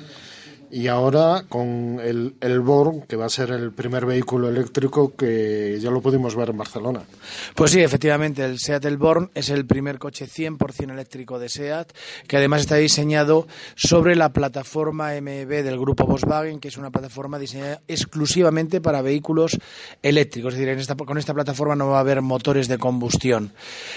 y 0.71 0.87
ahora 0.87 1.45
con 1.49 1.99
el, 2.03 2.35
el 2.41 2.59
Born, 2.59 3.01
que 3.01 3.15
va 3.15 3.25
a 3.25 3.29
ser 3.29 3.51
el 3.51 3.71
primer 3.71 4.05
vehículo 4.05 4.49
eléctrico 4.49 5.15
que 5.15 5.79
ya 5.79 5.89
lo 5.89 6.01
pudimos 6.01 6.35
ver 6.35 6.49
en 6.49 6.57
Barcelona. 6.57 7.01
Pues 7.55 7.71
sí, 7.71 7.81
efectivamente, 7.81 8.45
el 8.45 8.59
SEAT 8.59 8.85
El 8.85 8.97
Born 8.97 9.31
es 9.33 9.49
el 9.49 9.65
primer 9.65 9.97
coche 9.97 10.27
100% 10.27 10.91
eléctrico 10.91 11.39
de 11.39 11.49
SEAT, 11.49 11.91
que 12.27 12.37
además 12.37 12.61
está 12.61 12.75
diseñado 12.75 13.47
sobre 13.75 14.15
la 14.15 14.31
plataforma 14.31 15.19
MEB 15.19 15.63
del 15.63 15.79
grupo 15.79 16.05
Volkswagen, 16.05 16.59
que 16.59 16.67
es 16.67 16.77
una 16.77 16.91
plataforma 16.91 17.39
diseñada 17.39 17.81
exclusivamente 17.87 18.81
para 18.81 19.01
vehículos 19.01 19.57
eléctricos. 20.03 20.53
Es 20.53 20.59
decir, 20.59 20.73
en 20.73 20.79
esta, 20.79 20.95
con 20.95 21.17
esta 21.17 21.33
plataforma 21.33 21.75
no 21.75 21.87
va 21.89 21.97
a 21.97 22.01
haber 22.01 22.21
motores 22.21 22.67
de 22.67 22.77
combustión. 22.77 23.53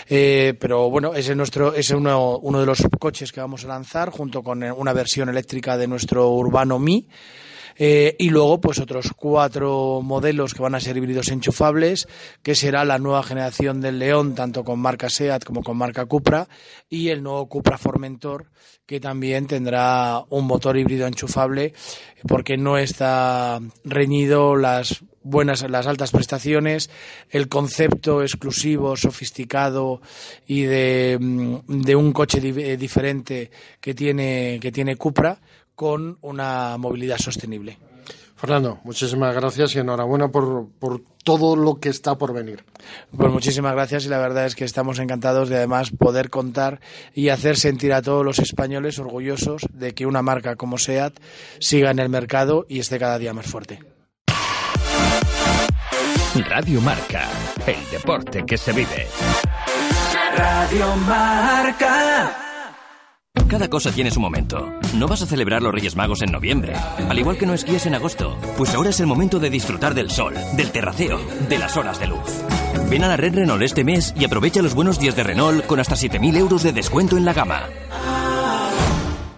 Eh, 0.08 0.54
pero 0.58 0.88
bueno, 0.88 1.14
ese 1.14 1.32
es, 1.32 1.36
nuestro, 1.36 1.74
es 1.74 1.90
uno, 1.90 2.38
uno 2.38 2.60
de 2.60 2.66
los 2.66 2.82
coches 2.98 3.30
que 3.30 3.40
vamos 3.40 3.64
a 3.64 3.68
lanzar 3.68 4.10
junto 4.10 4.42
con 4.42 4.62
una 4.62 4.92
versión 4.92 5.28
eléctrica 5.28 5.76
de 5.76 5.86
nuestro 5.86 6.30
Urbano 6.30 6.61
Eh, 7.76 8.16
y 8.18 8.30
luego, 8.30 8.60
pues 8.60 8.78
otros 8.78 9.12
cuatro 9.16 10.00
modelos 10.02 10.54
que 10.54 10.62
van 10.62 10.74
a 10.74 10.80
ser 10.80 10.96
híbridos 10.96 11.28
enchufables, 11.28 12.06
que 12.42 12.54
será 12.54 12.84
la 12.84 12.98
nueva 12.98 13.22
generación 13.22 13.80
del 13.80 13.98
León, 13.98 14.34
tanto 14.34 14.64
con 14.64 14.80
marca 14.80 15.08
SEAT 15.08 15.44
como 15.44 15.62
con 15.62 15.76
marca 15.76 16.06
Cupra, 16.06 16.48
y 16.88 17.08
el 17.08 17.22
nuevo 17.22 17.48
Cupra 17.48 17.78
Formentor, 17.78 18.50
que 18.86 19.00
también 19.00 19.46
tendrá 19.46 20.22
un 20.28 20.46
motor 20.46 20.76
híbrido 20.76 21.06
enchufable, 21.06 21.72
porque 22.28 22.56
no 22.56 22.78
está 22.78 23.60
reñido 23.84 24.56
las 24.56 25.02
buenas 25.24 25.68
las 25.70 25.86
altas 25.86 26.10
prestaciones, 26.10 26.90
el 27.30 27.48
concepto 27.48 28.22
exclusivo, 28.22 28.96
sofisticado 28.96 30.02
y 30.46 30.62
de, 30.62 31.16
mm, 31.20 31.82
de 31.82 31.96
un 31.96 32.12
coche 32.12 32.40
eh, 32.42 32.76
diferente 32.76 33.50
que 33.80 33.94
tiene, 33.94 34.58
que 34.60 34.72
tiene 34.72 34.96
Cupra 34.96 35.40
con 35.82 36.16
una 36.20 36.78
movilidad 36.78 37.18
sostenible. 37.18 37.76
Fernando, 38.36 38.78
muchísimas 38.84 39.34
gracias 39.34 39.74
y 39.74 39.80
enhorabuena 39.80 40.28
por, 40.28 40.68
por 40.78 41.02
todo 41.24 41.56
lo 41.56 41.80
que 41.80 41.88
está 41.88 42.16
por 42.16 42.32
venir. 42.32 42.64
Pues 43.16 43.32
muchísimas 43.32 43.72
gracias 43.72 44.06
y 44.06 44.08
la 44.08 44.18
verdad 44.18 44.46
es 44.46 44.54
que 44.54 44.64
estamos 44.64 45.00
encantados 45.00 45.48
de 45.48 45.56
además 45.56 45.90
poder 45.90 46.30
contar 46.30 46.80
y 47.14 47.30
hacer 47.30 47.56
sentir 47.56 47.92
a 47.94 48.00
todos 48.00 48.24
los 48.24 48.38
españoles 48.38 49.00
orgullosos 49.00 49.62
de 49.72 49.92
que 49.92 50.06
una 50.06 50.22
marca 50.22 50.54
como 50.54 50.78
SEAT 50.78 51.18
siga 51.58 51.90
en 51.90 51.98
el 51.98 52.08
mercado 52.08 52.64
y 52.68 52.78
esté 52.78 53.00
cada 53.00 53.18
día 53.18 53.34
más 53.34 53.46
fuerte. 53.46 53.80
Radio 56.48 56.80
Marca, 56.80 57.28
el 57.66 57.90
deporte 57.90 58.44
que 58.46 58.56
se 58.56 58.70
vive. 58.72 59.08
Radio 60.36 60.94
Marca. 61.08 62.41
Cada 63.52 63.68
cosa 63.68 63.92
tiene 63.92 64.10
su 64.10 64.18
momento. 64.18 64.72
No 64.96 65.06
vas 65.06 65.20
a 65.20 65.26
celebrar 65.26 65.60
los 65.60 65.74
Reyes 65.74 65.94
Magos 65.94 66.22
en 66.22 66.32
noviembre, 66.32 66.72
al 66.74 67.18
igual 67.18 67.36
que 67.36 67.44
no 67.44 67.52
esquíes 67.52 67.84
en 67.84 67.94
agosto. 67.94 68.34
Pues 68.56 68.74
ahora 68.74 68.88
es 68.88 69.00
el 69.00 69.06
momento 69.06 69.38
de 69.38 69.50
disfrutar 69.50 69.92
del 69.92 70.10
sol, 70.10 70.32
del 70.56 70.72
terraceo, 70.72 71.20
de 71.50 71.58
las 71.58 71.76
horas 71.76 72.00
de 72.00 72.06
luz. 72.06 72.42
Ven 72.88 73.04
a 73.04 73.08
la 73.08 73.18
red 73.18 73.34
Renault 73.34 73.62
este 73.62 73.84
mes 73.84 74.14
y 74.18 74.24
aprovecha 74.24 74.62
los 74.62 74.74
buenos 74.74 74.98
días 74.98 75.16
de 75.16 75.24
Renault 75.24 75.66
con 75.66 75.80
hasta 75.80 75.96
7.000 75.96 76.34
euros 76.38 76.62
de 76.62 76.72
descuento 76.72 77.18
en 77.18 77.26
la 77.26 77.34
gama. 77.34 77.68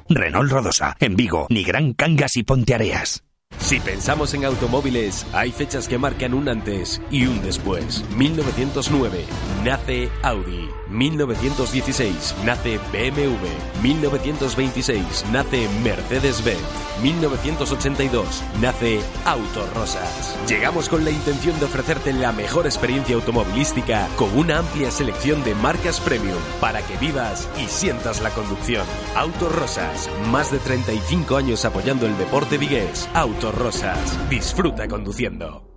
Renault 0.08 0.48
Rodosa, 0.48 0.96
en 1.00 1.16
Vigo, 1.16 1.48
Nigrán 1.50 1.92
Cangas 1.94 2.36
y 2.36 2.44
Ponteareas. 2.44 3.24
Si 3.58 3.80
pensamos 3.80 4.32
en 4.34 4.44
automóviles, 4.44 5.26
hay 5.32 5.50
fechas 5.50 5.88
que 5.88 5.98
marcan 5.98 6.34
un 6.34 6.48
antes 6.48 7.02
y 7.10 7.26
un 7.26 7.42
después. 7.42 8.04
1909 8.16 9.24
nace 9.64 10.08
Audi. 10.22 10.68
1916 10.94 12.34
nace 12.44 12.78
BMW. 12.92 13.46
1926 13.82 15.26
nace 15.32 15.68
Mercedes-Benz. 15.82 16.60
1982 17.02 18.42
nace 18.60 19.00
Autorosas. 19.24 20.38
Llegamos 20.48 20.88
con 20.88 21.04
la 21.04 21.10
intención 21.10 21.58
de 21.58 21.66
ofrecerte 21.66 22.12
la 22.12 22.32
mejor 22.32 22.66
experiencia 22.66 23.16
automovilística 23.16 24.08
con 24.16 24.36
una 24.38 24.58
amplia 24.58 24.90
selección 24.90 25.42
de 25.44 25.54
marcas 25.54 26.00
premium 26.00 26.38
para 26.60 26.80
que 26.82 26.96
vivas 26.98 27.48
y 27.62 27.66
sientas 27.66 28.22
la 28.22 28.30
conducción. 28.30 28.86
Autorosas, 29.16 30.08
más 30.30 30.52
de 30.52 30.58
35 30.58 31.36
años 31.36 31.64
apoyando 31.64 32.06
el 32.06 32.16
deporte 32.16 32.58
vigués. 32.58 33.08
Autorosas, 33.14 34.18
disfruta 34.30 34.86
conduciendo. 34.88 35.73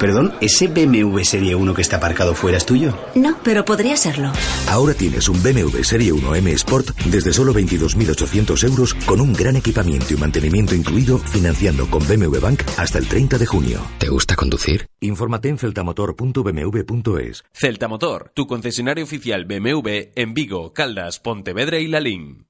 Perdón, 0.00 0.32
¿ese 0.40 0.66
BMW 0.66 1.20
Serie 1.24 1.54
1 1.54 1.74
que 1.74 1.82
está 1.82 1.98
aparcado 1.98 2.34
fuera 2.34 2.56
es 2.56 2.64
tuyo? 2.64 2.96
No, 3.14 3.36
pero 3.44 3.66
podría 3.66 3.98
serlo. 3.98 4.32
Ahora 4.66 4.94
tienes 4.94 5.28
un 5.28 5.42
BMW 5.42 5.82
Serie 5.82 6.10
1 6.10 6.36
M 6.36 6.50
Sport 6.52 6.98
desde 7.04 7.34
solo 7.34 7.52
22.800 7.52 8.64
euros 8.64 8.94
con 8.94 9.20
un 9.20 9.34
gran 9.34 9.56
equipamiento 9.56 10.14
y 10.14 10.16
mantenimiento 10.16 10.74
incluido 10.74 11.18
financiando 11.18 11.86
con 11.90 12.00
BMW 12.08 12.40
Bank 12.40 12.62
hasta 12.78 12.96
el 12.96 13.08
30 13.08 13.36
de 13.36 13.44
junio. 13.44 13.80
¿Te 13.98 14.08
gusta 14.08 14.36
conducir? 14.36 14.86
Infórmate 15.00 15.50
en 15.50 15.58
celtamotor.bmw.es. 15.58 17.44
Celta 17.52 17.86
Motor, 17.86 18.32
tu 18.32 18.46
concesionario 18.46 19.04
oficial 19.04 19.44
BMW 19.44 20.12
en 20.14 20.32
Vigo, 20.32 20.72
Caldas, 20.72 21.20
Pontevedra 21.20 21.78
y 21.78 21.88
Lalín. 21.88 22.49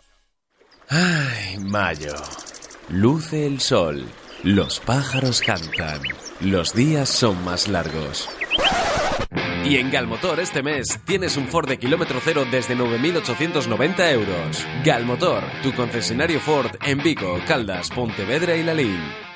Ay, 0.93 1.57
mayo. 1.57 2.13
Luce 2.89 3.47
el 3.47 3.61
sol. 3.61 4.05
Los 4.43 4.81
pájaros 4.81 5.39
cantan. 5.39 6.01
Los 6.41 6.73
días 6.73 7.07
son 7.07 7.41
más 7.45 7.69
largos. 7.69 8.27
Y 9.63 9.77
en 9.77 9.89
Galmotor 9.89 10.41
este 10.41 10.61
mes 10.61 10.99
tienes 11.05 11.37
un 11.37 11.47
Ford 11.47 11.69
de 11.69 11.79
kilómetro 11.79 12.19
cero 12.21 12.43
desde 12.51 12.75
9.890 12.75 14.11
euros. 14.11 14.67
Galmotor, 14.83 15.41
tu 15.63 15.73
concesionario 15.73 16.41
Ford 16.41 16.71
en 16.85 16.97
Vigo, 17.01 17.39
Caldas, 17.47 17.89
Pontevedra 17.89 18.57
y 18.57 18.63
Lalín. 18.63 19.30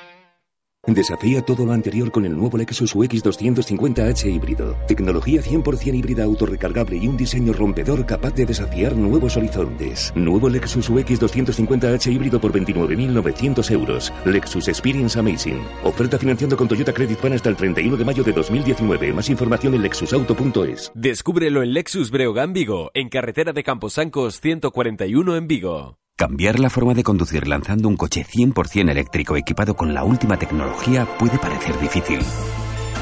Desafía 0.88 1.42
todo 1.42 1.66
lo 1.66 1.74
anterior 1.74 2.12
con 2.12 2.26
el 2.26 2.38
nuevo 2.38 2.58
Lexus 2.58 2.94
UX 2.94 3.24
250H 3.24 4.32
híbrido. 4.32 4.78
Tecnología 4.88 5.42
100% 5.42 5.96
híbrida 5.96 6.24
autorrecargable 6.24 6.98
y 6.98 7.08
un 7.08 7.18
diseño 7.18 7.54
rompedor 7.54 8.06
capaz 8.06 8.36
de 8.36 8.46
desafiar 8.46 8.96
nuevos 8.96 9.36
horizontes. 9.36 10.14
Nuevo 10.16 10.48
Lexus 10.48 10.88
UX 10.88 11.20
250H 11.20 12.12
híbrido 12.12 12.40
por 12.40 12.52
29.900 12.54 13.72
euros. 13.72 14.14
Lexus 14.26 14.68
Experience 14.68 15.18
Amazing. 15.18 15.60
Oferta 15.84 16.20
financiando 16.20 16.56
con 16.56 16.68
Toyota 16.68 16.94
Credit 16.94 17.18
Pan 17.18 17.34
hasta 17.34 17.50
el 17.50 17.56
31 17.56 17.98
de 17.98 18.06
mayo 18.06 18.24
de 18.24 18.32
2019. 18.32 19.14
Más 19.14 19.30
información 19.30 19.74
en 19.74 19.82
lexusauto.es. 19.82 20.92
Descúbrelo 20.94 21.64
en 21.64 21.74
Lexus 21.74 22.12
Breogán 22.12 22.54
Vigo, 22.54 22.92
en 22.94 23.10
carretera 23.10 23.54
de 23.54 23.64
Camposancos 23.64 24.40
141 24.40 25.36
en 25.36 25.48
Vigo. 25.48 26.05
Cambiar 26.18 26.62
la 26.62 26.70
forma 26.70 26.94
de 26.94 27.04
conducir 27.04 27.46
lanzando 27.46 27.90
un 27.90 27.98
coche 27.98 28.26
100% 28.26 28.90
eléctrico 28.90 29.36
equipado 29.36 29.76
con 29.76 29.94
la 29.94 30.06
última 30.06 30.40
tecnología 30.40 31.06
puede 31.20 31.38
parecer 31.38 31.78
difícil. 31.78 32.20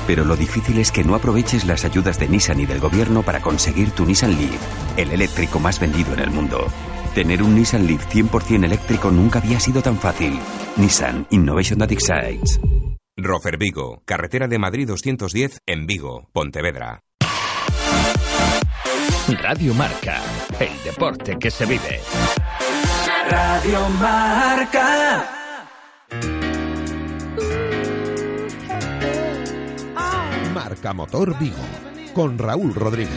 Pero 0.07 0.25
lo 0.25 0.35
difícil 0.35 0.79
es 0.79 0.91
que 0.91 1.03
no 1.03 1.13
aproveches 1.13 1.65
las 1.65 1.85
ayudas 1.85 2.17
de 2.17 2.27
Nissan 2.27 2.59
y 2.59 2.65
del 2.65 2.79
gobierno 2.79 3.21
para 3.21 3.39
conseguir 3.39 3.91
tu 3.91 4.03
Nissan 4.03 4.31
Leaf, 4.31 4.97
el 4.97 5.11
eléctrico 5.11 5.59
más 5.59 5.79
vendido 5.79 6.11
en 6.15 6.21
el 6.21 6.31
mundo. 6.31 6.65
Tener 7.13 7.43
un 7.43 7.53
Nissan 7.53 7.85
Leaf 7.85 8.03
100% 8.11 8.65
eléctrico 8.65 9.11
nunca 9.11 9.37
había 9.37 9.59
sido 9.59 9.83
tan 9.83 9.99
fácil. 9.99 10.39
Nissan 10.77 11.27
Innovation 11.29 11.77
That 11.77 11.91
Excites. 11.91 12.59
Rofer 13.15 13.59
Vigo, 13.59 14.01
carretera 14.05 14.47
de 14.47 14.57
Madrid 14.57 14.87
210 14.87 15.59
en 15.67 15.85
Vigo, 15.85 16.29
Pontevedra. 16.33 17.03
Radio 19.39 19.73
Marca, 19.75 20.19
el 20.59 20.83
deporte 20.83 21.37
que 21.39 21.51
se 21.51 21.65
vive. 21.67 22.01
Radio 23.29 23.89
Marca. 23.99 25.29
Marca 30.53 30.93
Motor 30.93 31.37
Vigo 31.39 31.57
con 32.13 32.37
Raúl 32.37 32.73
Rodríguez. 32.75 33.09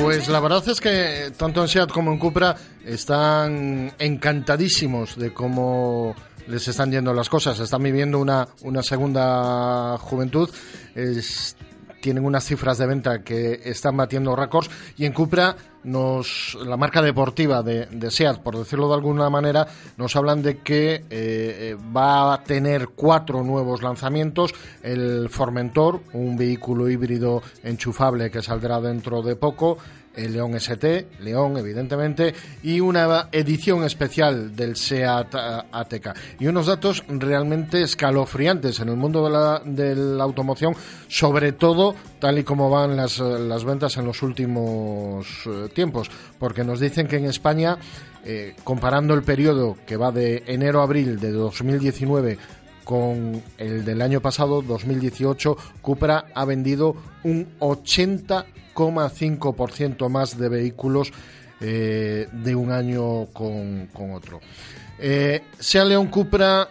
Pues 0.00 0.28
la 0.28 0.40
verdad 0.40 0.62
es 0.68 0.80
que 0.80 1.32
tanto 1.36 1.62
en 1.62 1.68
SEAT 1.68 1.90
como 1.90 2.12
en 2.12 2.18
Cupra 2.18 2.54
están 2.84 3.92
encantadísimos 3.98 5.16
de 5.16 5.32
cómo 5.32 6.14
les 6.46 6.68
están 6.68 6.90
yendo 6.92 7.12
las 7.14 7.28
cosas. 7.28 7.58
Están 7.58 7.82
viviendo 7.82 8.18
una, 8.18 8.46
una 8.62 8.82
segunda 8.82 9.96
juventud. 9.98 10.48
Es- 10.94 11.56
tienen 12.00 12.24
unas 12.24 12.44
cifras 12.44 12.78
de 12.78 12.86
venta 12.86 13.22
que 13.22 13.60
están 13.64 13.96
batiendo 13.96 14.36
récords 14.36 14.70
y 14.96 15.04
en 15.04 15.12
Cupra 15.12 15.56
nos 15.84 16.58
la 16.66 16.76
marca 16.76 17.00
deportiva 17.00 17.62
de, 17.62 17.86
de 17.86 18.10
Seat 18.10 18.40
por 18.40 18.58
decirlo 18.58 18.88
de 18.88 18.94
alguna 18.94 19.30
manera 19.30 19.68
nos 19.96 20.16
hablan 20.16 20.42
de 20.42 20.58
que 20.58 20.94
eh, 20.94 21.04
eh, 21.10 21.76
va 21.96 22.34
a 22.34 22.42
tener 22.42 22.88
cuatro 22.88 23.42
nuevos 23.42 23.82
lanzamientos. 23.82 24.54
El 24.82 25.28
Formentor 25.28 26.00
un 26.12 26.36
vehículo 26.36 26.88
híbrido 26.88 27.42
enchufable 27.62 28.30
que 28.30 28.42
saldrá 28.42 28.80
dentro 28.80 29.22
de 29.22 29.36
poco 29.36 29.78
el 30.16 30.32
León 30.32 30.54
ST, 30.54 31.08
León 31.20 31.56
evidentemente, 31.58 32.34
y 32.62 32.80
una 32.80 33.28
edición 33.32 33.84
especial 33.84 34.56
del 34.56 34.76
SEAT 34.76 35.34
eh, 35.34 35.62
ATK. 35.70 36.08
Y 36.40 36.46
unos 36.46 36.66
datos 36.66 37.04
realmente 37.08 37.82
escalofriantes 37.82 38.80
en 38.80 38.88
el 38.88 38.96
mundo 38.96 39.24
de 39.24 39.30
la, 39.30 39.62
de 39.64 39.94
la 39.94 40.24
automoción, 40.24 40.74
sobre 41.08 41.52
todo 41.52 41.94
tal 42.18 42.38
y 42.38 42.44
como 42.44 42.70
van 42.70 42.96
las, 42.96 43.20
eh, 43.20 43.38
las 43.38 43.64
ventas 43.64 43.96
en 43.96 44.04
los 44.04 44.22
últimos 44.22 45.26
eh, 45.46 45.68
tiempos, 45.74 46.10
porque 46.38 46.64
nos 46.64 46.80
dicen 46.80 47.06
que 47.06 47.16
en 47.16 47.26
España, 47.26 47.78
eh, 48.24 48.54
comparando 48.64 49.14
el 49.14 49.22
periodo 49.22 49.76
que 49.86 49.96
va 49.96 50.12
de 50.12 50.42
enero 50.46 50.80
a 50.80 50.84
abril 50.84 51.18
de 51.20 51.30
2019 51.30 52.38
con 52.84 53.42
el 53.58 53.84
del 53.84 54.00
año 54.00 54.20
pasado, 54.20 54.62
2018, 54.62 55.56
Cupra 55.82 56.26
ha 56.34 56.44
vendido 56.44 56.96
un 57.24 57.48
80,5% 58.76 60.08
más 60.08 60.38
de 60.38 60.48
vehículos 60.48 61.12
eh, 61.60 62.28
de 62.30 62.54
un 62.54 62.70
año 62.70 63.26
con, 63.32 63.88
con 63.92 64.12
otro. 64.12 64.40
Eh, 64.98 65.42
sea 65.58 65.84
León 65.84 66.08
Cupra 66.08 66.68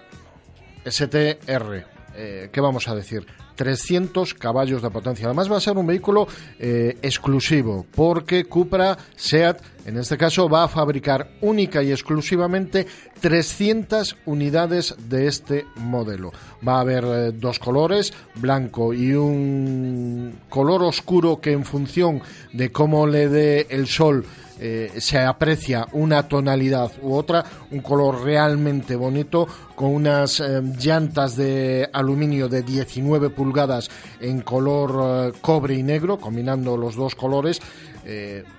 STR, 0.86 1.86
eh, 2.16 2.50
¿qué 2.52 2.62
vamos 2.62 2.88
a 2.88 2.96
decir? 2.96 3.26
300 3.56 4.34
caballos 4.34 4.82
de 4.82 4.90
potencia. 4.90 5.26
Además 5.26 5.52
va 5.52 5.58
a 5.58 5.62
ser 5.62 5.78
un 5.78 5.88
vehículo 5.88 6.28
eh, 6.60 6.98
exclusivo 7.02 7.86
porque 7.96 8.46
Cupra 8.46 8.98
Seat 9.16 9.62
en 9.86 9.98
este 9.98 10.18
caso 10.18 10.50
va 10.50 10.64
a 10.64 10.68
fabricar 10.68 11.30
única 11.42 11.84
y 11.84 11.92
exclusivamente 11.92 12.88
300 13.22 14.18
unidades 14.26 14.96
de 15.08 15.28
este 15.28 15.66
modelo. 15.76 16.32
Va 16.68 16.78
a 16.78 16.82
haber 16.82 17.04
eh, 17.06 17.32
dos 17.32 17.60
colores, 17.60 18.12
blanco 18.34 18.94
y 18.94 19.14
un 19.14 20.40
color 20.50 20.82
oscuro 20.84 21.40
que 21.40 21.52
en 21.52 21.66
función 21.66 22.22
de 22.52 22.72
cómo 22.72 23.06
le 23.06 23.30
dé 23.30 23.68
el 23.70 23.86
sol 23.86 24.26
eh, 24.60 24.92
se 24.98 25.20
aprecia 25.20 25.88
una 25.92 26.28
tonalidad 26.28 26.92
u 27.02 27.14
otra, 27.14 27.44
un 27.72 27.82
color 27.82 28.24
realmente 28.24 28.96
bonito, 28.96 29.48
con 29.76 29.90
unas 29.94 30.40
eh, 30.40 30.62
llantas 30.80 31.36
de 31.36 31.90
aluminio 31.92 32.48
de 32.48 32.64
19 32.64 33.30
pulgadas 33.32 33.90
en 34.22 34.42
color 34.42 35.34
eh, 35.34 35.38
cobre 35.42 35.76
y 35.76 35.84
negro, 35.84 36.18
combinando 36.18 36.78
los 36.78 36.96
dos 36.96 37.16
colores, 37.16 37.62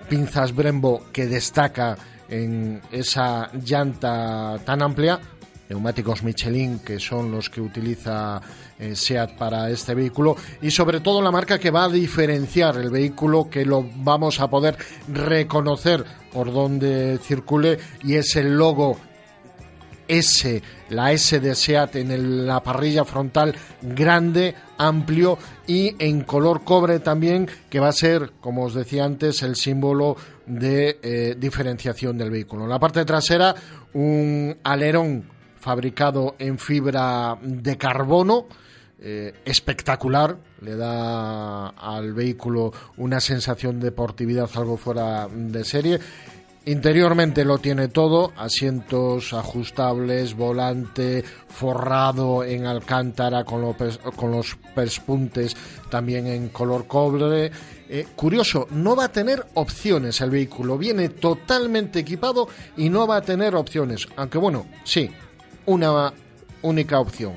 pinzas 0.09 0.53
Brembo 0.53 1.03
que 1.13 1.25
destaca 1.25 1.97
en 2.27 2.81
esa 2.91 3.49
llanta 3.53 4.59
tan 4.65 4.81
amplia, 4.81 5.21
neumáticos 5.69 6.23
Michelin, 6.23 6.79
que 6.79 6.99
son 6.99 7.31
los 7.31 7.49
que 7.49 7.61
utiliza 7.61 8.41
eh, 8.79 8.95
SEAT 8.95 9.37
para 9.37 9.69
este 9.69 9.93
vehículo, 9.93 10.35
y 10.61 10.71
sobre 10.71 10.99
todo 10.99 11.21
la 11.21 11.31
marca 11.31 11.59
que 11.59 11.71
va 11.71 11.85
a 11.85 11.89
diferenciar 11.89 12.77
el 12.77 12.89
vehículo, 12.89 13.49
que 13.49 13.65
lo 13.65 13.85
vamos 13.97 14.39
a 14.39 14.49
poder 14.49 14.77
reconocer 15.07 16.03
por 16.31 16.51
donde 16.51 17.19
circule, 17.21 17.77
y 18.03 18.15
es 18.15 18.35
el 18.35 18.55
logo 18.55 18.97
S, 20.07 20.61
la 20.89 21.11
S 21.11 21.39
de 21.39 21.53
SEAT 21.53 21.97
en 21.97 22.47
la 22.47 22.63
parrilla 22.63 23.03
frontal 23.03 23.53
grande, 23.81 24.55
amplio 24.77 25.37
y 25.65 25.95
en 25.99 26.21
color 26.21 26.63
cobre 26.63 26.99
también, 26.99 27.49
que 27.69 27.79
va 27.79 27.89
a 27.89 27.93
ser, 27.93 28.31
como 28.39 28.63
os 28.63 28.73
decía 28.73 29.03
antes, 29.03 29.43
el 29.43 29.55
símbolo 29.55 30.15
de 30.45 30.99
eh, 31.01 31.35
diferenciación 31.37 32.17
del 32.17 32.31
vehículo. 32.31 32.63
En 32.63 32.69
la 32.69 32.79
parte 32.79 33.03
trasera, 33.03 33.53
un 33.93 34.57
alerón 34.63 35.36
fabricado 35.59 36.35
en 36.39 36.57
fibra 36.57 37.37
de 37.41 37.77
carbono, 37.77 38.47
eh, 38.99 39.33
espectacular, 39.45 40.37
le 40.61 40.75
da 40.75 41.67
al 41.69 42.13
vehículo 42.13 42.71
una 42.97 43.19
sensación 43.19 43.79
de 43.79 43.87
deportividad 43.87 44.49
algo 44.55 44.77
fuera 44.77 45.27
de 45.27 45.63
serie. 45.63 45.99
Interiormente 46.65 47.45
lo 47.45 47.59
tiene 47.59 47.87
todo, 47.87 48.33
asientos 48.35 49.31
ajustables, 49.31 50.35
volante 50.35 51.23
forrado 51.23 52.43
en 52.43 52.65
alcántara 52.65 53.45
con, 53.45 53.73
con 54.17 54.31
los 54.31 54.57
pespuntes 54.75 55.55
también 55.89 56.27
en 56.27 56.49
color 56.49 56.85
cobre. 56.85 57.51
Eh, 57.87 58.07
curioso, 58.17 58.67
no 58.71 58.97
va 58.97 59.05
a 59.05 59.11
tener 59.13 59.45
opciones 59.53 60.19
el 60.19 60.29
vehículo, 60.29 60.77
viene 60.77 61.07
totalmente 61.07 61.99
equipado 61.99 62.49
y 62.75 62.89
no 62.89 63.07
va 63.07 63.17
a 63.17 63.21
tener 63.21 63.55
opciones, 63.55 64.05
aunque 64.17 64.37
bueno, 64.37 64.65
sí, 64.83 65.09
una 65.67 66.13
única 66.63 66.99
opción, 66.99 67.33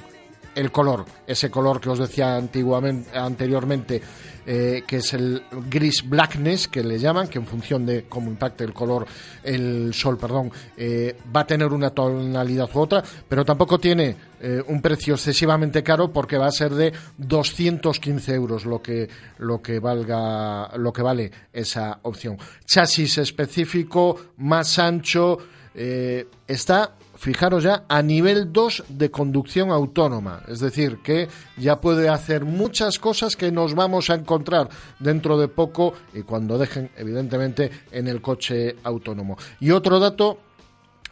el 0.54 0.72
color, 0.72 1.04
ese 1.26 1.50
color 1.50 1.80
que 1.80 1.90
os 1.90 1.98
decía 1.98 2.36
antiguamente, 2.36 3.16
anteriormente, 3.16 4.00
eh, 4.46 4.82
que 4.86 4.96
es 4.96 5.12
el 5.14 5.42
gris 5.68 6.08
blackness, 6.08 6.68
que 6.68 6.82
le 6.82 6.98
llaman, 6.98 7.28
que 7.28 7.38
en 7.38 7.46
función 7.46 7.84
de 7.86 8.06
cómo 8.08 8.30
impacte 8.30 8.64
el 8.64 8.72
color, 8.72 9.06
el 9.42 9.92
sol, 9.94 10.16
perdón, 10.16 10.50
eh, 10.76 11.16
va 11.34 11.40
a 11.40 11.46
tener 11.46 11.72
una 11.72 11.90
tonalidad 11.90 12.68
u 12.74 12.80
otra, 12.80 13.02
pero 13.28 13.44
tampoco 13.44 13.78
tiene 13.78 14.16
eh, 14.40 14.62
un 14.66 14.80
precio 14.80 15.14
excesivamente 15.14 15.82
caro 15.82 16.12
porque 16.12 16.38
va 16.38 16.46
a 16.46 16.52
ser 16.52 16.74
de 16.74 16.92
215 17.18 18.34
euros 18.34 18.64
lo 18.64 18.80
que, 18.80 19.08
lo 19.38 19.60
que, 19.60 19.78
valga, 19.78 20.76
lo 20.78 20.92
que 20.92 21.02
vale 21.02 21.30
esa 21.52 21.98
opción. 22.02 22.38
Chasis 22.64 23.18
específico, 23.18 24.16
más 24.38 24.78
ancho, 24.78 25.38
está 25.72 26.96
fijaros 27.20 27.64
ya, 27.64 27.85
a 27.87 28.00
nivel 28.00 28.50
2 28.50 28.85
de 28.88 29.11
conducción 29.11 29.70
autónoma. 29.70 30.42
Es 30.48 30.59
decir, 30.59 31.00
que 31.04 31.28
ya 31.59 31.78
puede 31.78 32.09
hacer 32.09 32.46
muchas 32.46 32.98
cosas 32.98 33.37
que 33.37 33.52
nos 33.52 33.74
vamos 33.74 34.09
a 34.09 34.14
encontrar 34.14 34.70
dentro 34.98 35.38
de 35.38 35.48
poco 35.48 35.92
y 36.14 36.22
cuando 36.22 36.56
dejen, 36.56 36.90
evidentemente, 36.96 37.70
en 37.92 38.09
el 38.09 38.22
coche 38.22 38.76
autónomo. 38.85 39.37
Y 39.61 39.70
otro 39.70 40.00
dato, 40.00 40.38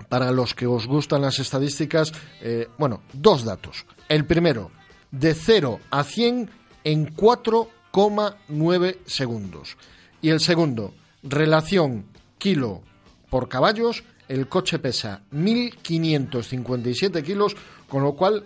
para 0.09 0.33
los 0.33 0.55
que 0.55 0.67
os 0.67 0.87
gustan 0.87 1.21
las 1.21 1.41
estadísticas, 1.41 2.11
eh, 2.41 2.69
bueno, 2.79 3.03
dos 3.13 3.45
datos. 3.45 3.85
El 4.09 4.25
primero, 4.25 4.71
de 5.11 5.35
0 5.35 5.79
a 5.91 6.05
100 6.05 6.49
en 6.85 7.15
4,9 7.15 8.97
segundos. 9.05 9.77
Y 10.23 10.31
el 10.31 10.41
segundo, 10.41 10.95
relación 11.23 12.07
kilo 12.39 12.81
por 13.29 13.51
caballos 13.51 14.05
el 14.29 14.49
coche 14.49 14.79
pesa 14.79 15.23
1.557 15.33 17.23
kilos, 17.23 17.57
con 17.89 18.03
lo 18.03 18.15
cual 18.15 18.45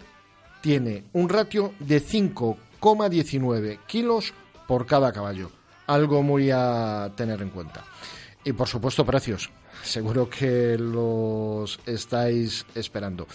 tiene 0.61 1.05
un 1.13 1.29
ratio 1.29 1.75
de 1.81 2.03
5,19 2.03 3.81
kilos 3.87 4.33
por 4.67 4.87
cada 4.87 5.13
caballo. 5.13 5.51
Algo 5.87 6.23
muy 6.23 6.51
a 6.51 7.13
tener 7.17 7.43
en 7.43 7.51
cuenta. 7.51 7.85
Y 8.45 8.53
por 8.53 8.69
supuesto 8.69 9.05
precios. 9.05 9.51
Seguro 9.83 10.31
que 10.31 10.79
los 10.79 11.81
estáis 11.87 12.65
esperando. 12.75 13.27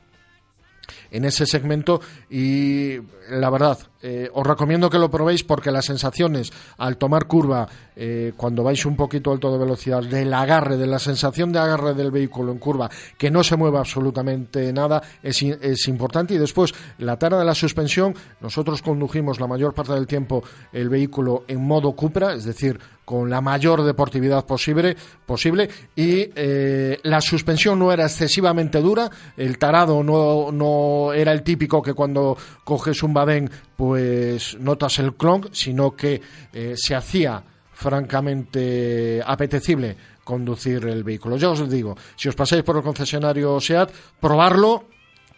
en 1.11 1.25
ese 1.25 1.45
segmento 1.45 2.01
y 2.29 2.97
la 3.29 3.49
verdad, 3.49 3.77
eh, 4.01 4.29
os 4.33 4.45
recomiendo 4.45 4.89
que 4.89 4.99
lo 4.99 5.09
probéis 5.09 5.43
porque 5.43 5.71
las 5.71 5.85
sensaciones 5.85 6.51
al 6.77 6.97
tomar 6.97 7.27
curva, 7.27 7.67
eh, 7.95 8.33
cuando 8.37 8.63
vais 8.63 8.85
un 8.85 8.95
poquito 8.95 9.31
alto 9.31 9.51
de 9.51 9.57
velocidad, 9.57 10.03
del 10.03 10.33
agarre, 10.33 10.77
de 10.77 10.87
la 10.87 10.99
sensación 10.99 11.51
de 11.51 11.59
agarre 11.59 11.93
del 11.93 12.11
vehículo 12.11 12.51
en 12.51 12.59
curva, 12.59 12.89
que 13.17 13.31
no 13.31 13.43
se 13.43 13.57
mueva 13.57 13.79
absolutamente 13.79 14.71
nada, 14.71 15.01
es, 15.21 15.41
es 15.41 15.87
importante. 15.87 16.33
Y 16.33 16.37
después, 16.37 16.73
la 16.99 17.17
tara 17.17 17.37
de 17.37 17.45
la 17.45 17.55
suspensión, 17.55 18.15
nosotros 18.39 18.81
condujimos 18.81 19.39
la 19.39 19.47
mayor 19.47 19.73
parte 19.73 19.93
del 19.93 20.07
tiempo 20.07 20.43
el 20.71 20.89
vehículo 20.89 21.43
en 21.47 21.65
modo 21.65 21.91
Cupra, 21.93 22.33
es 22.33 22.45
decir, 22.45 22.79
con 23.07 23.29
la 23.29 23.39
mayor 23.39 23.83
deportividad 23.83 24.45
posible, 24.45 24.97
posible 25.25 25.69
y 25.95 26.29
eh, 26.35 26.99
la 27.03 27.21
suspensión 27.21 27.79
no 27.79 27.93
era 27.93 28.03
excesivamente 28.03 28.81
dura, 28.81 29.09
el 29.37 29.57
tarado 29.57 30.03
no, 30.03 30.51
no 30.51 30.96
era 31.13 31.31
el 31.31 31.43
típico 31.43 31.81
que 31.81 31.93
cuando 31.93 32.37
coges 32.63 33.03
un 33.03 33.13
badén 33.13 33.49
pues 33.75 34.57
notas 34.59 34.99
el 34.99 35.15
clonk, 35.15 35.47
sino 35.51 35.95
que 35.95 36.21
eh, 36.53 36.73
se 36.75 36.95
hacía 36.95 37.43
francamente 37.73 39.21
apetecible 39.25 39.95
conducir 40.23 40.85
el 40.85 41.03
vehículo. 41.03 41.37
Ya 41.37 41.49
os 41.49 41.69
digo, 41.69 41.95
si 42.15 42.27
os 42.27 42.35
pasáis 42.35 42.63
por 42.63 42.75
el 42.75 42.83
concesionario 42.83 43.59
SEAT, 43.61 43.91
probarlo 44.19 44.85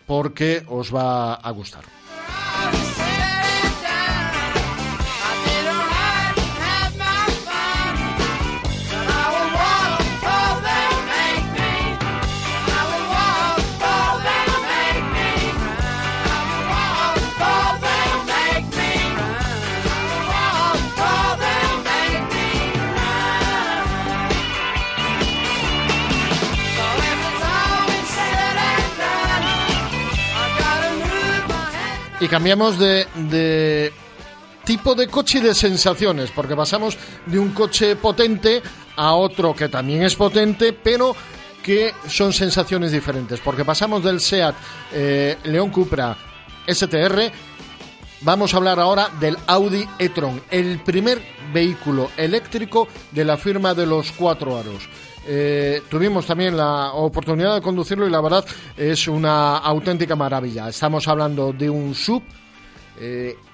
porque 0.07 0.63
os 0.67 0.93
va 0.93 1.35
a 1.35 1.51
gustar. 1.51 1.83
Cambiamos 32.29 32.77
de, 32.77 33.91
tipo 34.63 34.95
de 34.95 35.07
coche 35.07 35.39
y 35.39 35.41
de 35.41 35.55
sensaciones, 35.55 36.31
porque 36.31 36.55
pasamos 36.55 36.97
de 37.25 37.39
un 37.39 37.49
coche 37.49 37.95
potente 37.95 38.61
a 38.95 39.13
otro 39.13 39.55
que 39.55 39.67
también 39.67 40.03
es 40.03 40.15
potente, 40.15 40.73
pero 40.73 41.15
que 41.63 41.93
son 42.07 42.31
sensaciones 42.31 42.91
diferentes, 42.91 43.39
porque 43.39 43.65
pasamos 43.65 44.03
del 44.03 44.21
SEAT 44.21 44.55
eh, 44.93 45.37
León 45.43 45.71
Cupra 45.71 46.15
STR, 46.67 47.31
vamos 48.21 48.53
a 48.53 48.57
hablar 48.57 48.79
ahora 48.79 49.09
del 49.19 49.37
Audi 49.47 49.87
e-tron, 49.97 50.41
el 50.51 50.79
primer 50.79 51.21
vehículo 51.51 52.11
eléctrico 52.15 52.87
de 53.11 53.25
la 53.25 53.37
firma 53.37 53.73
de 53.73 53.87
los 53.87 54.11
cuatro 54.11 54.57
aros. 54.57 54.87
Eh, 55.27 55.81
tuvimos 55.89 56.25
también 56.25 56.55
la 56.55 56.93
oportunidad 56.93 57.55
de 57.55 57.61
conducirlo 57.61 58.07
y 58.07 58.09
la 58.09 58.21
verdad 58.21 58.45
es 58.77 59.07
una 59.07 59.57
auténtica 59.57 60.15
maravilla. 60.15 60.69
Estamos 60.69 61.07
hablando 61.07 61.53
de 61.53 61.69
un 61.69 61.93
sub. 61.93 62.23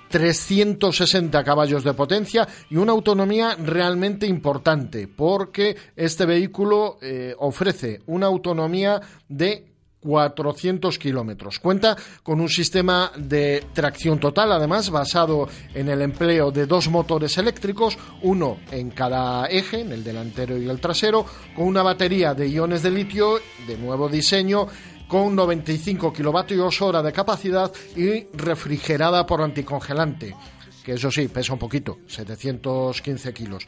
360 0.10 1.40
eh, 1.40 1.44
caballos 1.44 1.84
de 1.84 1.94
potencia 1.94 2.48
y 2.72 2.78
una 2.78 2.94
autonomía 2.94 3.56
realmente 3.56 4.26
importante 4.26 5.08
porque 5.08 5.76
este 5.96 6.26
vehículo 6.26 6.98
eh, 7.00 7.36
ofrece 7.38 8.02
una 8.08 8.26
autonomía 8.26 9.00
de 9.30 9.75
400 10.06 11.00
kilómetros. 11.00 11.60
Cuenta 11.60 11.98
con 12.22 12.40
un 12.40 12.50
sistema 12.50 13.12
de 13.18 13.66
tracción 13.74 14.20
total, 14.20 14.52
además, 14.52 14.92
basado 14.92 15.50
en 15.74 15.90
el 15.90 16.02
empleo 16.04 16.52
de 16.52 16.68
dos 16.68 16.90
motores 16.90 17.38
eléctricos, 17.40 17.98
uno 18.22 18.58
en 18.72 18.92
cada 18.92 19.48
eje, 19.48 19.82
en 19.82 19.92
el 19.92 20.04
delantero 20.04 20.58
y 20.58 20.70
el 20.70 20.80
trasero, 20.80 21.26
con 21.56 21.66
una 21.66 21.82
batería 21.82 22.36
de 22.36 22.48
iones 22.48 22.84
de 22.84 22.92
litio 22.92 23.40
de 23.68 23.78
nuevo 23.78 24.08
diseño 24.08 24.68
con 25.08 25.36
95 25.36 26.12
kilovatios 26.12 26.82
hora 26.82 27.02
de 27.02 27.12
capacidad 27.12 27.72
y 27.96 28.26
refrigerada 28.34 29.26
por 29.26 29.42
anticongelante, 29.42 30.36
que 30.84 30.94
eso 30.94 31.12
sí, 31.12 31.28
pesa 31.28 31.54
un 31.54 31.60
poquito, 31.60 32.00
715 32.08 33.34
kilos. 33.34 33.68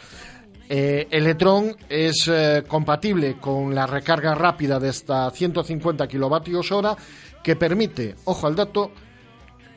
Eh, 0.70 1.08
Electron 1.10 1.76
es 1.88 2.28
eh, 2.28 2.64
compatible 2.68 3.38
con 3.40 3.74
la 3.74 3.88
recarga 3.88 4.36
rápida 4.36 4.80
de 4.80 4.90
hasta 4.90 5.30
150 5.30 6.08
kilovatios 6.08 6.72
hora 6.72 6.96
que 7.42 7.56
permite, 7.56 8.16
ojo 8.26 8.48
al 8.48 8.56
dato, 8.56 8.92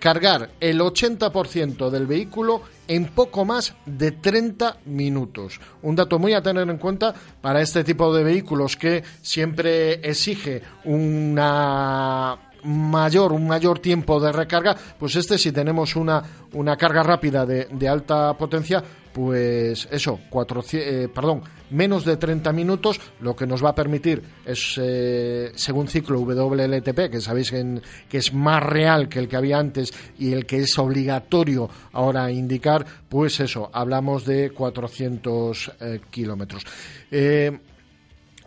cargar 0.01 0.51
el 0.59 0.81
80% 0.81 1.91
del 1.91 2.07
vehículo 2.07 2.63
en 2.89 3.07
poco 3.07 3.45
más 3.45 3.77
de 3.87 4.13
30 4.13 4.79
minutos. 4.87 5.61
Un 5.83 5.95
dato 5.95 6.19
muy 6.19 6.33
a 6.33 6.43
tener 6.43 6.69
en 6.69 6.79
cuenta 6.79 7.15
para 7.41 7.61
este 7.61 7.85
tipo 7.85 8.13
de 8.13 8.25
vehículos 8.25 8.77
que 8.77 9.05
siempre 9.23 10.01
exige 10.03 10.63
una 10.85 12.37
mayor, 12.65 13.33
un 13.33 13.47
mayor 13.47 13.79
tiempo 13.79 14.21
de 14.21 14.33
recarga, 14.33 14.77
pues 14.99 15.17
este 15.17 15.39
si 15.39 15.53
tenemos 15.53 15.97
una, 15.97 16.23
una 16.55 16.77
carga 16.77 17.03
rápida 17.03 17.47
de, 17.47 17.67
de 17.67 17.89
alta 17.89 18.37
potencia, 18.37 18.83
pues 19.13 19.89
eso, 19.91 20.21
cuatro, 20.31 20.63
eh, 20.73 21.09
perdón, 21.13 21.43
menos 21.71 22.05
de 22.05 22.17
30 22.17 22.53
minutos, 22.53 23.01
lo 23.21 23.35
que 23.35 23.47
nos 23.47 23.65
va 23.65 23.71
a 23.71 23.75
permitir 23.75 24.23
es, 24.45 24.79
eh, 24.81 25.53
según 25.55 25.89
ciclo 25.89 26.21
WLTP, 26.21 27.11
que 27.11 27.21
sabéis 27.21 27.51
que, 27.51 28.19
es 28.19 28.33
más 28.33 28.63
real 28.63 29.09
que 29.09 29.19
el 29.19 29.29
que 29.29 29.37
había 29.37 29.59
antes 29.59 29.93
y 30.19 30.33
el 30.33 30.47
que 30.47 30.59
es 30.59 30.79
obligatorio 30.79 31.69
ahora 31.93 32.31
indicar, 32.31 32.85
pues 33.09 33.41
eso, 33.41 33.71
hablamos 33.73 34.25
de 34.25 34.51
400 34.51 35.73
eh, 35.81 36.01
kilómetros. 36.11 36.65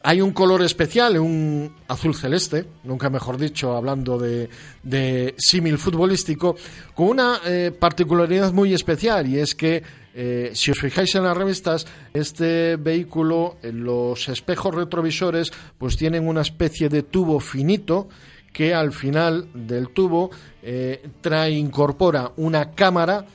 hay 0.06 0.20
un 0.20 0.32
color 0.32 0.62
especial, 0.62 1.18
un 1.18 1.76
azul 1.88 2.14
celeste, 2.14 2.66
nunca 2.84 3.10
mejor 3.10 3.38
dicho, 3.38 3.76
hablando 3.76 4.18
de, 4.18 4.50
de 4.82 5.34
símil 5.38 5.78
futbolístico, 5.78 6.56
con 6.94 7.08
una 7.08 7.40
particularidad 7.80 8.52
muy 8.52 8.74
especial 8.74 9.28
y 9.28 9.40
es 9.40 9.56
que 9.56 10.03
eh, 10.16 10.52
si 10.54 10.70
os 10.70 10.80
fijáis 10.80 11.16
en 11.16 11.24
las 11.24 11.36
revistas, 11.36 11.88
este 12.14 12.76
vehículo, 12.76 13.58
los 13.64 14.30
espejos 14.30 14.76
retrovisores, 14.76 15.52
pues 15.78 15.98
tienen 15.98 16.28
una 16.28 16.42
especie 16.42 16.88
de 16.88 17.02
tubo 17.02 17.40
finito 17.40 18.10
que 18.52 18.76
al 18.76 18.94
final 18.94 19.48
del 19.56 19.90
tubo 19.90 20.30
eh, 20.62 21.02
trae, 21.22 21.52
incorpora 21.52 22.32
una 22.38 22.72
cámara 22.72 23.26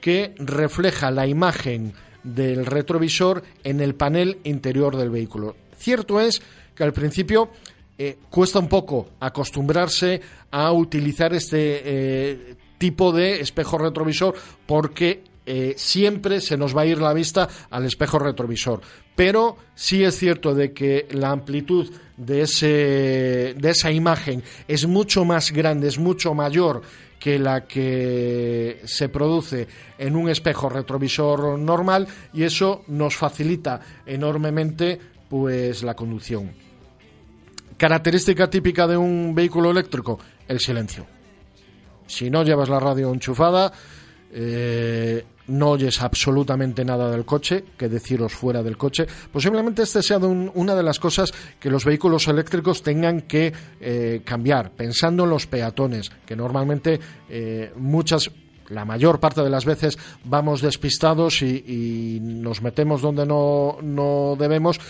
que 0.00 0.34
refleja 0.38 1.12
la 1.12 1.26
imagen 1.28 1.92
del 2.24 2.66
retrovisor 2.66 3.44
en 3.62 3.80
el 3.80 3.94
panel 3.94 4.38
interior 4.42 4.96
del 4.96 5.10
vehículo. 5.10 5.54
Cierto 5.78 6.20
es 6.20 6.42
que 6.74 6.82
al 6.82 6.92
principio 6.92 7.50
eh, 7.96 8.18
cuesta 8.28 8.58
un 8.58 8.68
poco 8.68 9.10
acostumbrarse 9.20 10.20
a 10.50 10.72
utilizar 10.72 11.32
este 11.32 12.56
tipo 12.76 13.12
de 13.12 13.40
espejo 13.40 13.78
retrovisor 13.78 14.34
porque 14.66 15.22
eh, 15.46 15.74
siempre 15.76 16.40
se 16.40 16.56
nos 16.56 16.76
va 16.76 16.82
a 16.82 16.86
ir 16.86 16.98
la 16.98 17.12
vista 17.12 17.48
al 17.70 17.84
espejo 17.84 18.18
retrovisor. 18.18 18.80
Pero 19.14 19.56
sí 19.74 20.02
es 20.02 20.16
cierto 20.16 20.54
de 20.54 20.72
que 20.72 21.06
la 21.12 21.30
amplitud 21.30 21.92
de, 22.16 22.42
ese, 22.42 23.54
de 23.56 23.70
esa 23.70 23.90
imagen 23.90 24.42
es 24.66 24.86
mucho 24.86 25.24
más 25.24 25.52
grande, 25.52 25.88
es 25.88 25.98
mucho 25.98 26.34
mayor 26.34 26.82
que 27.18 27.38
la 27.38 27.66
que 27.66 28.82
se 28.84 29.08
produce 29.08 29.66
en 29.98 30.16
un 30.16 30.28
espejo 30.28 30.68
retrovisor 30.68 31.58
normal 31.58 32.06
y 32.32 32.42
eso 32.42 32.84
nos 32.88 33.16
facilita 33.16 33.80
enormemente 34.04 34.98
pues 35.28 35.82
la 35.82 35.94
conducción. 35.94 36.52
Característica 37.76 38.48
típica 38.48 38.86
de 38.86 38.96
un 38.96 39.34
vehículo 39.34 39.70
eléctrico, 39.70 40.18
el 40.46 40.60
silencio. 40.60 41.06
Si 42.06 42.30
no 42.30 42.42
llevas 42.42 42.68
la 42.68 42.78
radio 42.78 43.12
enchufada, 43.12 43.72
eh, 44.36 44.93
no 45.48 45.70
oyes 45.70 46.00
absolutamente 46.00 46.84
nada 46.84 47.10
del 47.10 47.24
coche, 47.24 47.64
que 47.76 47.88
deciros 47.88 48.32
fuera 48.32 48.62
del 48.62 48.76
coche. 48.76 49.06
Posiblemente 49.32 49.82
este 49.82 50.02
sea 50.02 50.18
una 50.18 50.74
de 50.74 50.82
las 50.82 50.98
cosas 50.98 51.32
que 51.60 51.70
los 51.70 51.84
vehículos 51.84 52.28
eléctricos 52.28 52.82
tengan 52.82 53.22
que 53.22 53.52
eh, 53.80 54.22
cambiar, 54.24 54.70
pensando 54.72 55.24
en 55.24 55.30
los 55.30 55.46
peatones, 55.46 56.10
que 56.26 56.36
normalmente 56.36 57.00
eh, 57.28 57.72
muchas 57.76 58.30
la 58.68 58.84
mayor 58.84 59.20
parte 59.20 59.42
de 59.42 59.50
las 59.50 59.66
veces 59.66 59.98
vamos 60.24 60.62
despistados 60.62 61.42
y, 61.42 62.18
nos 62.22 62.62
metemos 62.62 63.02
donde 63.02 63.26
no, 63.26 63.78
no 63.82 64.36
debemos 64.38 64.80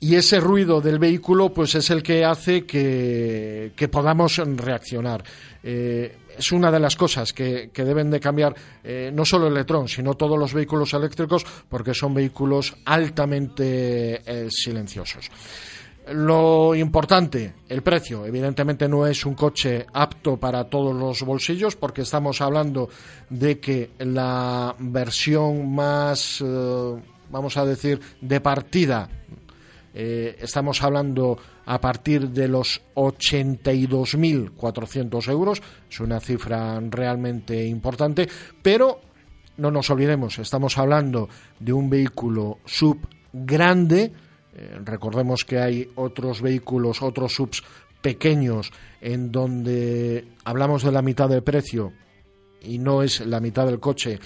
y 0.00 0.14
ese 0.14 0.40
ruido 0.40 0.80
del 0.80 0.98
vehículo 0.98 1.52
pues 1.52 1.74
es 1.74 1.90
el 1.90 2.02
que 2.02 2.24
hace 2.24 2.64
que, 2.64 3.88
podamos 3.90 4.36
reaccionar. 4.36 5.24
Eh, 5.62 6.16
es 6.38 6.52
una 6.52 6.70
de 6.70 6.78
las 6.78 6.94
cosas 6.94 7.32
que, 7.32 7.70
deben 7.74 8.10
de 8.10 8.20
cambiar 8.20 8.54
eh, 8.84 9.10
no 9.12 9.24
solo 9.24 9.48
el 9.48 9.54
Electrón, 9.54 9.88
sino 9.88 10.14
todos 10.14 10.38
los 10.38 10.54
vehículos 10.54 10.94
eléctricos 10.94 11.44
porque 11.68 11.94
son 11.94 12.14
vehículos 12.14 12.76
altamente 12.84 14.22
eh, 14.24 14.48
silenciosos. 14.50 15.30
Lo 16.12 16.74
importante, 16.74 17.54
el 17.68 17.82
precio. 17.82 18.24
Evidentemente 18.24 18.88
no 18.88 19.06
es 19.06 19.26
un 19.26 19.34
coche 19.34 19.84
apto 19.92 20.38
para 20.38 20.64
todos 20.64 20.94
los 20.94 21.22
bolsillos 21.22 21.76
porque 21.76 22.02
estamos 22.02 22.40
hablando 22.40 22.88
de 23.28 23.58
que 23.58 23.90
la 23.98 24.74
versión 24.78 25.74
más, 25.74 26.42
vamos 27.30 27.56
a 27.58 27.66
decir, 27.66 28.00
de 28.22 28.40
partida 28.40 29.10
eh, 30.00 30.38
estamos 30.40 30.80
hablando 30.84 31.36
a 31.66 31.80
partir 31.80 32.28
de 32.28 32.46
los 32.46 32.80
82.400 32.94 35.28
euros, 35.28 35.60
es 35.90 35.98
una 35.98 36.20
cifra 36.20 36.80
realmente 36.88 37.66
importante, 37.66 38.28
pero 38.62 39.00
no 39.56 39.72
nos 39.72 39.90
olvidemos, 39.90 40.38
estamos 40.38 40.78
hablando 40.78 41.28
de 41.58 41.72
un 41.72 41.90
vehículo 41.90 42.58
sub 42.64 43.08
grande, 43.32 44.12
eh, 44.54 44.78
recordemos 44.84 45.44
que 45.44 45.58
hay 45.58 45.90
otros 45.96 46.42
vehículos, 46.42 47.02
otros 47.02 47.34
subs 47.34 47.64
pequeños 48.00 48.70
en 49.00 49.32
donde 49.32 50.28
hablamos 50.44 50.84
de 50.84 50.92
la 50.92 51.02
mitad 51.02 51.28
del 51.28 51.42
precio 51.42 51.92
y 52.62 52.78
no 52.78 53.02
es 53.02 53.26
la 53.26 53.40
mitad 53.40 53.66
del 53.66 53.80
coche, 53.80 54.20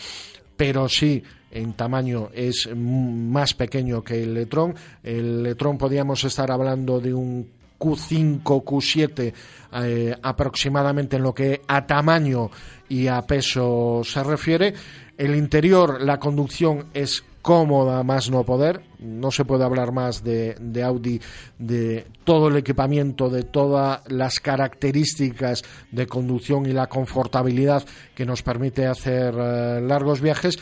pero 0.54 0.86
sí 0.90 1.22
en 1.52 1.74
tamaño 1.74 2.30
es 2.32 2.68
más 2.74 3.54
pequeño 3.54 4.02
que 4.02 4.22
el 4.22 4.34
Letrón. 4.34 4.74
El 5.02 5.42
Letrón 5.42 5.78
podríamos 5.78 6.24
estar 6.24 6.50
hablando 6.50 7.00
de 7.00 7.14
un 7.14 7.48
Q5, 7.78 8.42
Q7 8.42 9.32
eh, 9.74 10.14
aproximadamente 10.22 11.16
en 11.16 11.22
lo 11.22 11.34
que 11.34 11.62
a 11.66 11.86
tamaño 11.86 12.50
y 12.88 13.08
a 13.08 13.22
peso 13.22 14.02
se 14.04 14.22
refiere. 14.22 14.74
El 15.18 15.34
interior, 15.34 16.00
la 16.02 16.18
conducción 16.18 16.86
es 16.94 17.24
cómoda 17.42 18.02
más 18.04 18.30
no 18.30 18.44
poder. 18.44 18.82
No 19.00 19.32
se 19.32 19.44
puede 19.44 19.64
hablar 19.64 19.92
más 19.92 20.22
de, 20.22 20.82
Audi, 20.84 21.20
de 21.58 22.06
todo 22.24 22.48
el 22.48 22.56
equipamiento, 22.56 23.28
de 23.28 23.42
todas 23.42 24.00
las 24.10 24.38
características 24.38 25.64
de 25.90 26.06
conducción 26.06 26.66
y 26.66 26.72
la 26.72 26.86
confortabilidad 26.86 27.84
que 28.14 28.24
nos 28.24 28.42
permite 28.42 28.86
hacer 28.86 29.34
eh, 29.36 29.80
largos 29.80 30.20
viajes 30.20 30.58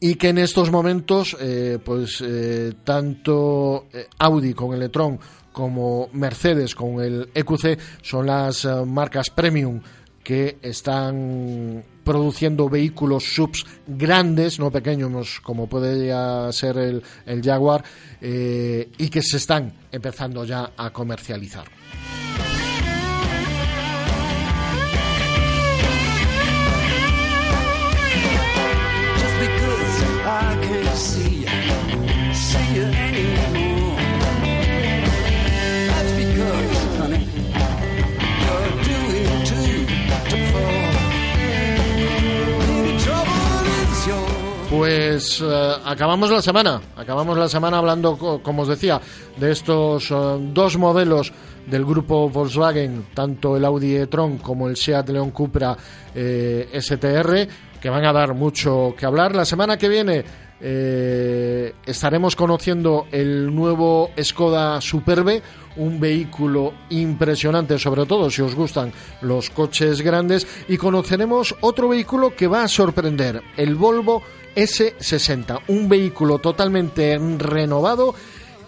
y 0.00 0.14
que 0.14 0.28
en 0.28 0.38
estos 0.38 0.70
momentos 0.70 1.36
eh, 1.40 1.78
pues 1.84 2.22
eh, 2.24 2.74
tanto 2.84 3.86
eh, 3.92 4.06
Audi 4.18 4.54
con 4.54 4.74
el 4.74 4.82
e-tron 4.82 5.18
como 5.52 6.08
Mercedes 6.12 6.74
con 6.74 7.00
el 7.00 7.30
EQC 7.34 7.78
son 8.02 8.26
las 8.26 8.64
marcas 8.86 9.30
premium 9.30 9.80
que 10.22 10.58
están 10.62 11.82
produciendo 12.04 12.68
vehículos 12.68 13.24
subs 13.24 13.64
grandes, 13.86 14.58
no 14.58 14.70
pequeños 14.70 15.40
como 15.40 15.66
puede 15.66 16.12
ser 16.52 16.76
el, 16.76 17.02
el 17.24 17.42
Jaguar, 17.42 17.82
y 18.20 19.08
que 19.08 19.22
se 19.22 19.38
están 19.38 19.72
empezando 19.90 20.44
ya 20.44 20.72
a 20.76 20.90
comercializar. 20.90 21.66
Pues 45.18 45.42
eh, 45.42 45.72
acabamos 45.84 46.30
la 46.30 46.40
semana, 46.40 46.80
acabamos 46.96 47.36
la 47.36 47.48
semana 47.48 47.78
hablando, 47.78 48.40
como 48.40 48.62
os 48.62 48.68
decía, 48.68 49.00
de 49.36 49.50
estos 49.50 50.12
eh, 50.12 50.14
dos 50.54 50.78
modelos 50.78 51.32
del 51.66 51.84
grupo 51.84 52.30
Volkswagen, 52.30 53.06
tanto 53.14 53.56
el 53.56 53.64
Audi 53.64 53.96
e-tron 53.96 54.38
como 54.38 54.68
el 54.68 54.76
Seat 54.76 55.08
León 55.08 55.32
Cupra 55.32 55.76
eh, 56.14 56.70
STR, 56.72 57.48
que 57.80 57.90
van 57.90 58.04
a 58.04 58.12
dar 58.12 58.32
mucho 58.32 58.94
que 58.96 59.06
hablar. 59.06 59.34
La 59.34 59.44
semana 59.44 59.76
que 59.76 59.88
viene 59.88 60.24
estaremos 60.60 62.34
conociendo 62.34 63.06
el 63.12 63.54
nuevo 63.54 64.10
Skoda 64.20 64.80
Superbe, 64.80 65.42
un 65.76 66.00
vehículo 66.00 66.74
impresionante, 66.90 67.78
sobre 67.78 68.06
todo 68.06 68.30
si 68.30 68.42
os 68.42 68.54
gustan 68.54 68.92
los 69.22 69.50
coches 69.50 70.00
grandes, 70.00 70.46
y 70.68 70.76
conoceremos 70.76 71.54
otro 71.60 71.88
vehículo 71.88 72.34
que 72.34 72.48
va 72.48 72.64
a 72.64 72.68
sorprender, 72.68 73.42
el 73.56 73.76
Volvo 73.76 74.22
S60, 74.56 75.60
un 75.68 75.88
vehículo 75.88 76.38
totalmente 76.38 77.18
renovado 77.38 78.14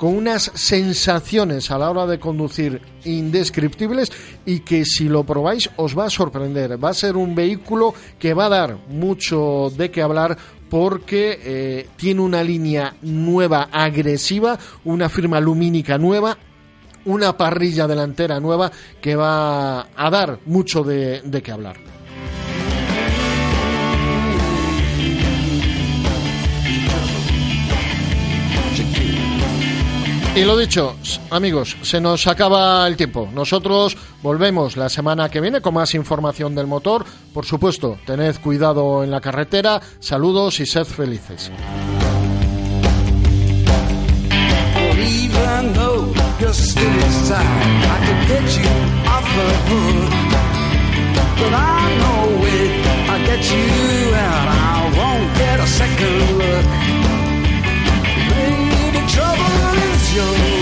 con 0.01 0.17
unas 0.17 0.51
sensaciones 0.55 1.71
a 1.71 1.77
la 1.77 1.91
hora 1.91 2.07
de 2.07 2.19
conducir 2.19 2.81
indescriptibles 3.05 4.11
y 4.47 4.61
que 4.61 4.87
si 4.87 5.11
lo 5.11 5.25
probáis 5.25 5.69
os 5.77 5.97
va 5.97 6.07
a 6.07 6.11
sorprender. 6.11 6.83
Va 6.83 6.89
a 6.89 6.95
ser 6.95 7.19
un 7.19 7.35
vehículo 7.35 7.93
que 8.19 8.33
va 8.33 8.47
a 8.47 8.49
dar 8.49 8.79
mucho 8.89 9.71
de 9.77 9.91
qué 9.91 10.01
hablar 10.01 10.39
porque 10.71 11.39
eh, 11.43 11.89
tiene 11.97 12.23
una 12.23 12.43
línea 12.43 12.95
nueva, 13.03 13.69
agresiva, 13.71 14.59
una 14.87 15.11
firma 15.11 15.39
lumínica 15.39 15.99
nueva, 15.99 16.39
una 17.05 17.37
parrilla 17.37 17.87
delantera 17.87 18.41
nueva 18.41 18.73
que 19.03 19.17
va 19.17 19.81
a 19.95 20.11
dar 20.11 20.39
mucho 20.47 20.83
de, 20.83 21.21
de 21.21 21.43
qué 21.43 21.53
hablar. 21.53 21.77
Y 30.35 30.45
lo 30.45 30.57
dicho, 30.57 30.95
amigos, 31.31 31.77
se 31.83 32.01
nos 32.01 32.27
acaba 32.29 32.87
el 32.87 32.97
tiempo. 32.97 33.29
Nosotros 33.35 33.97
volvemos 34.23 34.77
la 34.77 34.88
semana 34.88 35.29
que 35.29 35.40
viene 35.40 35.61
con 35.61 35.75
más 35.75 35.95
información 35.95 36.55
del 36.55 36.69
motor. 36.69 37.05
Por 37.35 37.45
supuesto, 37.45 37.99
tened 38.07 38.37
cuidado 38.37 39.03
en 39.03 39.11
la 39.11 39.21
carretera. 39.21 39.81
Saludos 39.99 40.61
y 40.61 40.66
sed 40.66 40.85
felices. 40.85 41.51
show. 60.11 60.60